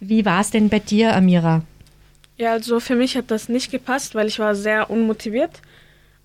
[0.00, 1.62] Wie war es denn bei dir, Amira?
[2.36, 5.60] Ja, also für mich hat das nicht gepasst, weil ich war sehr unmotiviert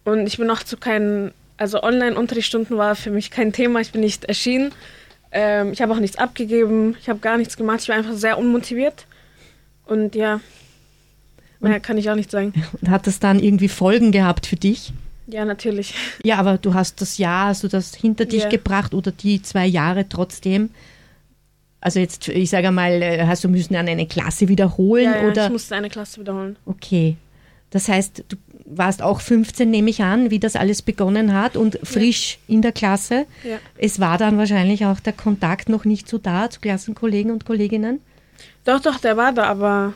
[0.03, 4.01] und ich bin auch zu keinen, also Online-Unterrichtsstunden war für mich kein Thema, ich bin
[4.01, 4.71] nicht erschienen.
[5.32, 8.38] Ähm, ich habe auch nichts abgegeben, ich habe gar nichts gemacht, ich war einfach sehr
[8.38, 9.05] unmotiviert
[9.86, 10.39] und ja,
[11.60, 12.53] mehr kann ich auch nicht sagen.
[12.82, 14.93] Und hat das dann irgendwie Folgen gehabt für dich?
[15.28, 15.93] Ja, natürlich.
[16.24, 18.49] Ja, aber du hast das Jahr, hast du das hinter dich Ja.
[18.49, 20.70] gebracht oder die zwei Jahre trotzdem?
[21.80, 25.30] Also jetzt, ich sage mal, äh, hast du müssen an eine Klasse wiederholen Ja, ja,
[25.30, 25.45] oder?
[25.45, 26.55] ich musste eine Klasse wiederholen.
[26.66, 27.18] Okay.
[27.70, 28.36] Das heißt, du
[28.66, 32.72] warst auch 15, nehme ich an, wie das alles begonnen hat und frisch in der
[32.72, 33.26] Klasse.
[33.43, 33.58] Ja.
[33.78, 37.99] Es war dann wahrscheinlich auch der Kontakt noch nicht so da zu Klassenkollegen und Kolleginnen.
[38.66, 39.93] Doch, doch, der war da, aber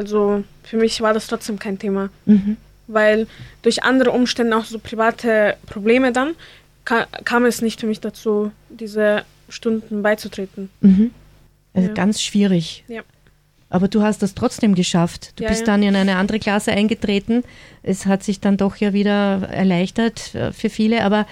[0.00, 2.08] also für mich war das trotzdem kein Thema.
[2.24, 2.56] Mhm.
[2.86, 3.26] Weil
[3.62, 6.30] durch andere Umstände, auch so private Probleme dann,
[6.84, 10.70] ka kam es nicht für mich dazu, diese Stunden beizutreten.
[10.80, 11.10] Mhm.
[11.74, 11.94] Also Ja.
[11.94, 12.84] ganz schwierig.
[12.88, 13.02] Ja.
[13.68, 15.32] Aber du hast das trotzdem geschafft.
[15.36, 17.44] Du Ja, bist dann in eine andere Klasse eingetreten.
[17.84, 21.04] Es hat sich dann doch ja wieder erleichtert äh, für viele.
[21.04, 21.26] Aber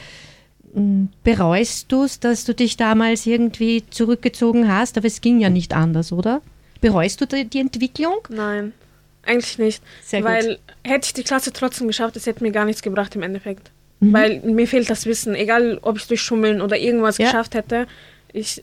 [0.75, 4.97] mh, bereust du es, dass du dich damals irgendwie zurückgezogen hast?
[4.99, 6.41] Aber es ging ja nicht anders, oder?
[6.81, 8.19] Bereust du die, Entwicklung?
[8.29, 8.73] Nein,
[9.25, 9.83] eigentlich nicht.
[10.03, 10.31] Sehr gut.
[10.31, 13.71] weil hätte ich die Klasse trotzdem geschafft, es hätte mir gar nichts gebracht im Endeffekt.
[14.01, 14.13] Mhm.
[14.13, 15.35] Weil mir fehlt das Wissen.
[15.35, 17.27] Egal, ob ich durch Schummeln oder irgendwas Ja.
[17.27, 17.87] geschafft hätte,
[18.33, 18.63] ich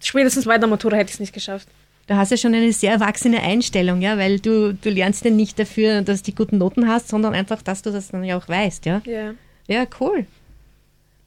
[0.00, 1.68] spätestens bei der Matura hätte ich es nicht geschafft.
[2.06, 5.58] Da hast du schon eine sehr erwachsene Einstellung, ja, weil du, du lernst ja nicht
[5.58, 8.48] dafür, dass du die guten Noten hast, sondern einfach, dass du das dann ja auch
[8.48, 9.00] weißt, ja.
[9.04, 9.34] Ja.
[9.68, 10.26] Ja, cool.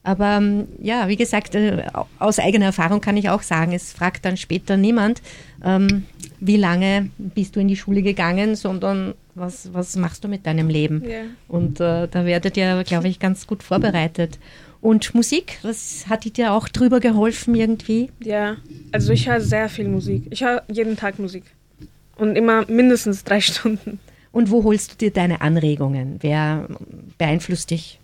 [0.04, 1.84] Aber ähm, ja, wie gesagt, äh,
[2.18, 5.22] aus eigener Erfahrung kann ich auch sagen, es fragt dann später niemand,
[5.64, 6.04] ähm,
[6.40, 10.68] wie lange bist du in die Schule gegangen, sondern was, was machst du mit deinem
[10.68, 11.02] Leben?
[11.08, 11.22] Ja.
[11.48, 14.38] Und äh, da werdet ihr, glaube ich, ganz gut vorbereitet.
[14.82, 18.10] Und Musik, was hat dir auch drüber geholfen irgendwie?
[18.22, 18.56] Ja,
[18.92, 20.26] also ich höre sehr viel Musik.
[20.28, 21.44] Ich höre jeden Tag Musik.
[22.16, 23.98] Und immer mindestens drei Stunden.
[24.30, 26.18] Und wo holst du dir deine Anregungen?
[26.20, 26.68] Wer
[27.16, 28.00] beeinflusst dich?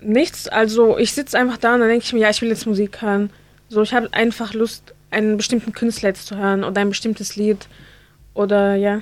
[0.00, 2.66] Nichts, also ich sitze einfach da und dann denke ich mir, ja, ich will jetzt
[2.66, 3.30] Musik hören.
[3.68, 7.66] So, ich habe einfach Lust, einen bestimmten Künstler jetzt zu hören oder ein bestimmtes Lied.
[8.34, 9.00] Oder ja.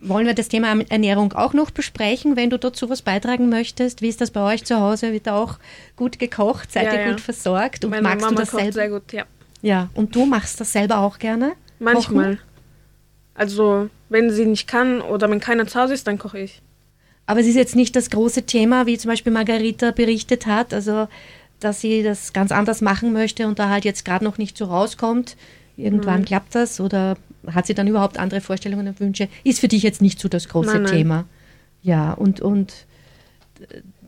[0.00, 4.02] Wollen wir das Thema Ernährung auch noch besprechen, wenn du dazu was beitragen möchtest?
[4.02, 5.12] Wie ist das bei euch zu Hause?
[5.12, 5.58] Wird da auch
[5.96, 6.70] gut gekocht?
[6.72, 7.10] Seid Ja, ihr ja.
[7.10, 7.84] gut versorgt?
[7.84, 8.72] Und Meine magst Mama du das kocht selber?
[8.74, 9.24] sehr gut, ja.
[9.62, 11.52] Ja, und du machst das selber auch gerne?
[11.80, 12.36] Manchmal.
[12.36, 12.40] Kochen?
[13.34, 16.60] Also, wenn sie nicht kann oder wenn keiner zu Hause ist, dann koche ich.
[17.28, 21.08] Aber es ist jetzt nicht das große Thema, wie zum Beispiel Margarita berichtet hat, also
[21.60, 24.64] dass sie das ganz anders machen möchte und da halt jetzt gerade noch nicht so
[24.64, 25.36] rauskommt.
[25.76, 26.24] Irgendwann Nein.
[26.24, 27.18] klappt das oder
[27.52, 29.28] hat sie dann überhaupt andere Vorstellungen und Wünsche?
[29.44, 30.92] Ist für dich jetzt nicht so das große Nein, nein.
[30.92, 31.24] Thema.
[31.82, 32.72] Ja, und, und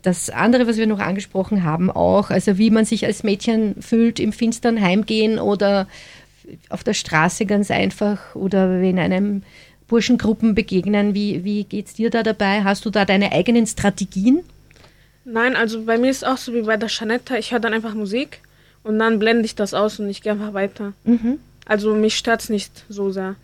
[0.01, 4.19] das andere, was wir noch angesprochen haben, auch, also wie man sich als Mädchen fühlt
[4.19, 5.87] im finstern Heimgehen oder
[6.69, 9.43] auf der Straße ganz einfach oder in einem
[9.91, 11.13] Burschengruppen begegnen.
[11.13, 12.63] Wie, wie geht es dir da dabei?
[12.63, 14.39] Hast du da deine eigenen Strategien?
[15.25, 17.93] Nein, also bei mir ist auch so wie bei der Janetta, ich höre dann einfach
[17.93, 18.39] Musik
[18.83, 20.93] und dann blende ich das aus und ich gehe einfach weiter.
[21.03, 21.39] Mhm.
[21.65, 23.35] Also mich stört es nicht so sehr.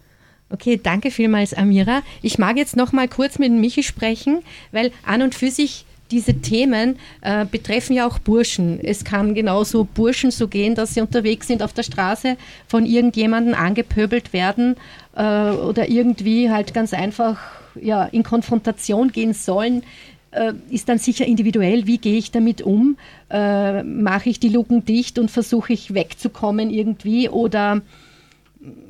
[0.50, 2.02] Okay, danke vielmals, Amira.
[2.22, 4.42] Ich mag jetzt noch mal kurz mit Michi sprechen,
[4.72, 8.80] weil an und für sich diese Themen äh, betreffen ja auch Burschen.
[8.82, 12.38] Es kann genauso Burschen so gehen, dass sie unterwegs sind auf der Straße,
[12.68, 14.76] von irgendjemandem angepöbelt werden
[15.16, 17.38] äh, oder irgendwie halt ganz einfach
[17.82, 19.84] ja, in Konfrontation gehen sollen.
[20.32, 22.98] Äh, ist dann sicher individuell, wie gehe ich damit um?
[23.30, 27.82] Äh, Mache ich die Luken dicht und versuche ich wegzukommen irgendwie oder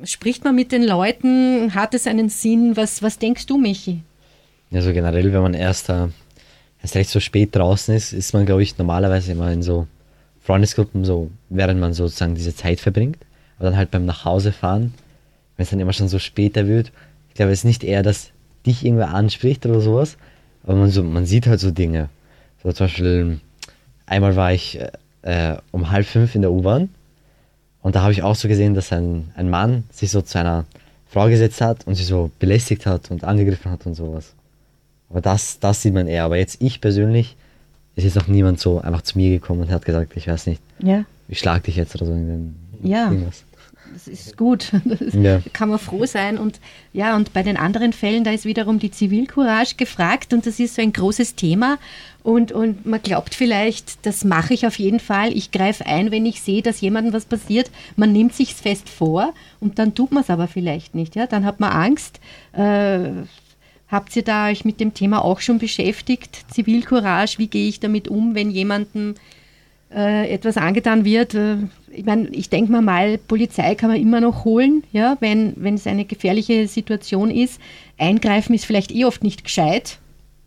[0.04, 1.74] spricht man mit den Leuten?
[1.74, 2.76] Hat es einen Sinn?
[2.76, 4.00] Was, was denkst du, Michi?
[4.72, 6.08] Also generell, wenn man erst, äh,
[6.82, 9.86] erst recht so spät draußen ist, ist man, glaube ich, normalerweise immer in so
[10.40, 13.18] Freundesgruppen, so während man sozusagen diese Zeit verbringt.
[13.58, 14.94] Aber dann halt beim Nachhausefahren,
[15.56, 16.92] wenn es dann immer schon so später wird,
[17.28, 18.30] ich glaube, es ist nicht eher, dass
[18.64, 20.16] dich irgendwer anspricht oder sowas,
[20.64, 22.08] aber man, so, man sieht halt so Dinge.
[22.62, 23.40] So zum Beispiel,
[24.06, 24.90] einmal war ich äh,
[25.22, 26.88] äh, um halb fünf in der U-Bahn
[27.82, 30.64] und da habe ich auch so gesehen, dass ein, ein Mann sich so zu einer
[31.06, 34.34] Frau gesetzt hat und sie so belästigt hat und angegriffen hat und sowas.
[35.10, 36.24] Aber das, das sieht man eher.
[36.24, 37.36] Aber jetzt ich persönlich,
[37.96, 40.60] ist jetzt noch niemand so einfach zu mir gekommen und hat gesagt, ich weiß nicht,
[40.80, 41.04] Ja.
[41.28, 42.16] ich schlag dich jetzt oder so.
[42.82, 43.06] Ja.
[43.10, 43.44] Irgendwas.
[43.92, 44.70] Das ist gut.
[44.84, 45.38] Das ist, Ja.
[45.38, 46.38] Da kann man froh sein.
[46.38, 46.60] Und
[46.92, 50.74] ja, und bei den anderen Fällen, da ist wiederum die Zivilcourage gefragt und das ist
[50.76, 51.78] so ein großes Thema.
[52.22, 55.32] Und, und man glaubt vielleicht, das mache ich auf jeden Fall.
[55.32, 57.70] Ich greife ein, wenn ich sehe, dass jemandem was passiert.
[57.96, 61.16] Man nimmt sich fest vor und dann tut man es aber vielleicht nicht.
[61.16, 61.26] Ja?
[61.26, 62.20] Dann hat man Angst.
[62.52, 63.08] Äh,
[63.88, 66.44] habt ihr da euch mit dem Thema auch schon beschäftigt?
[66.50, 69.14] Zivilcourage, wie gehe ich damit um, wenn jemandem
[69.94, 71.34] äh, etwas angetan wird.
[71.34, 71.56] Äh,
[71.90, 75.74] ich meine, ich denke mal mal, Polizei kann man immer noch holen, ja, wenn, wenn
[75.74, 77.60] es eine gefährliche Situation ist.
[77.96, 79.98] Eingreifen ist vielleicht eh oft nicht gescheit.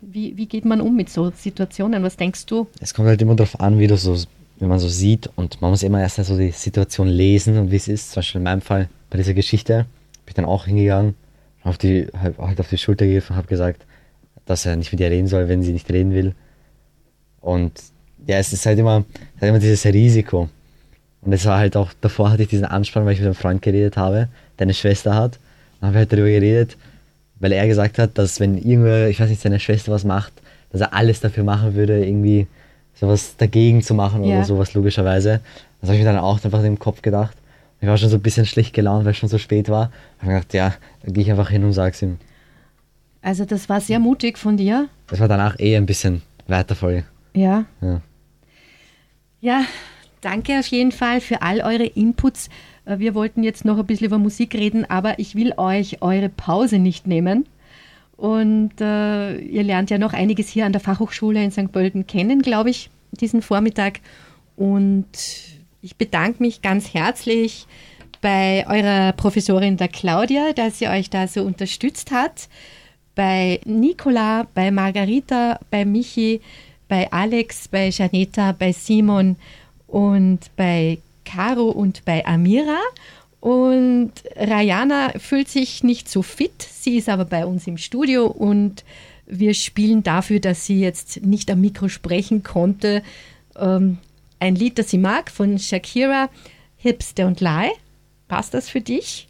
[0.01, 2.03] Wie, wie geht man um mit so Situationen?
[2.03, 2.67] Was denkst du?
[2.79, 4.15] Es kommt halt immer darauf an, wie du so,
[4.59, 7.75] wie man so sieht und man muss immer erst so die Situation lesen und wie
[7.75, 8.11] es ist.
[8.11, 9.85] Zum Beispiel in meinem Fall bei dieser Geschichte
[10.25, 11.15] bin ich dann auch hingegangen,
[11.63, 13.85] auf die, halt, halt auf die Schulter gegriffen und habe gesagt,
[14.45, 16.33] dass er nicht mit ihr reden soll, wenn sie nicht reden will.
[17.39, 17.71] Und
[18.27, 19.03] ja, es ist halt immer,
[19.39, 20.49] halt immer dieses Risiko.
[21.21, 23.61] Und es war halt auch, davor hatte ich diesen Anspann, weil ich mit einem Freund
[23.61, 25.39] geredet habe, der eine Schwester hat.
[25.79, 26.77] Dann haben wir halt darüber geredet,
[27.39, 30.33] weil er gesagt hat, dass wenn irgendwer, ich weiß nicht, seine Schwester was macht,
[30.71, 32.47] dass er alles dafür machen würde, irgendwie
[32.95, 34.37] sowas dagegen zu machen Ja.
[34.37, 35.41] oder sowas, logischerweise.
[35.79, 37.35] Das habe ich mir dann auch einfach im Kopf gedacht.
[37.81, 39.91] Ich war schon so ein bisschen schlecht gelaunt, weil es schon so spät war.
[40.17, 40.73] Ich habe gedacht, ja,
[41.03, 42.17] dann gehe ich einfach hin und sag's ihm.
[43.23, 44.87] Also das war sehr mutig von dir.
[45.07, 47.03] Das war danach eh ein bisschen weiter voll.
[47.33, 47.65] Ja.
[47.81, 48.01] Ja.
[49.41, 49.65] Ja,
[50.21, 52.49] danke auf jeden Fall für all eure Inputs.
[52.85, 56.29] Äh, Wir wollten jetzt noch ein bisschen über Musik reden, aber ich will euch eure
[56.29, 57.47] Pause nicht nehmen.
[58.15, 61.71] Und äh, ihr lernt ja noch einiges hier an der Fachhochschule in St.
[61.71, 63.99] Pölten kennen, glaube ich, diesen Vormittag.
[64.55, 65.07] Und
[65.81, 67.65] ich bedanke mich ganz herzlich
[68.21, 72.47] bei eurer Professorin, der Claudia, dass sie euch da so unterstützt hat.
[73.15, 76.41] Bei Nicola, bei Margarita, bei Michi,
[76.87, 79.37] bei Alex, bei Janeta, bei Simon
[79.87, 82.79] und bei Caro und bei Amira.
[83.39, 86.61] Und Rayana fühlt sich nicht so fit.
[86.61, 88.83] Sie ist aber bei uns im Studio und
[89.25, 93.01] wir spielen dafür, dass sie jetzt nicht am Mikro sprechen konnte,
[93.57, 93.97] ähm,
[94.41, 96.29] ein Lied, das sie mag, von Shakira,
[96.75, 97.71] Hips Don't Lie.
[98.27, 99.27] Passt das für dich?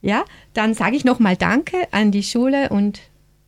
[0.00, 3.00] Ja, dann sage ich nochmal Danke an die Schule und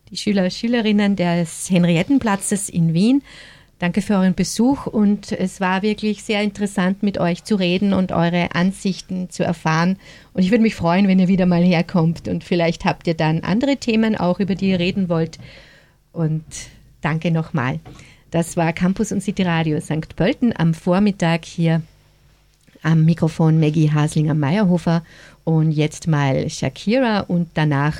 [0.09, 3.23] die Schüler und Schülerinnen des Henriettenplatzes in Wien.
[3.79, 8.13] Danke für euren Besuch und es war wirklich sehr interessant, mit euch zu reden und
[8.13, 9.97] eure Ansichten zu erfahren.
[10.33, 13.41] Und ich würde mich freuen, wenn ihr wieder mal herkommt und vielleicht habt ihr dann
[13.41, 15.39] andere Themen auch, über die ihr reden wollt.
[16.13, 16.45] Und
[17.01, 17.79] danke nochmal.
[18.35, 20.13] Das war Campus und City Radio St.
[20.17, 21.81] Pölten am Vormittag hier
[22.83, 25.05] am Mikrofon Maggie Haslinger-Meyerhofer
[25.45, 27.95] und jetzt mal Shakira und danach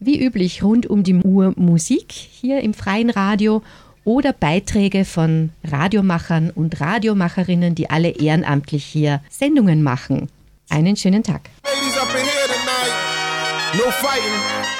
[0.00, 3.62] wie üblich rund um die Uhr Musik hier im freien Radio
[4.02, 10.30] oder Beiträge von Radiomachern und Radiomacherinnen, die alle ehrenamtlich hier Sendungen machen.
[10.68, 11.48] Einen schönen Tag.
[11.62, 13.76] Ladies up in here tonight.
[13.76, 14.73] No fighting.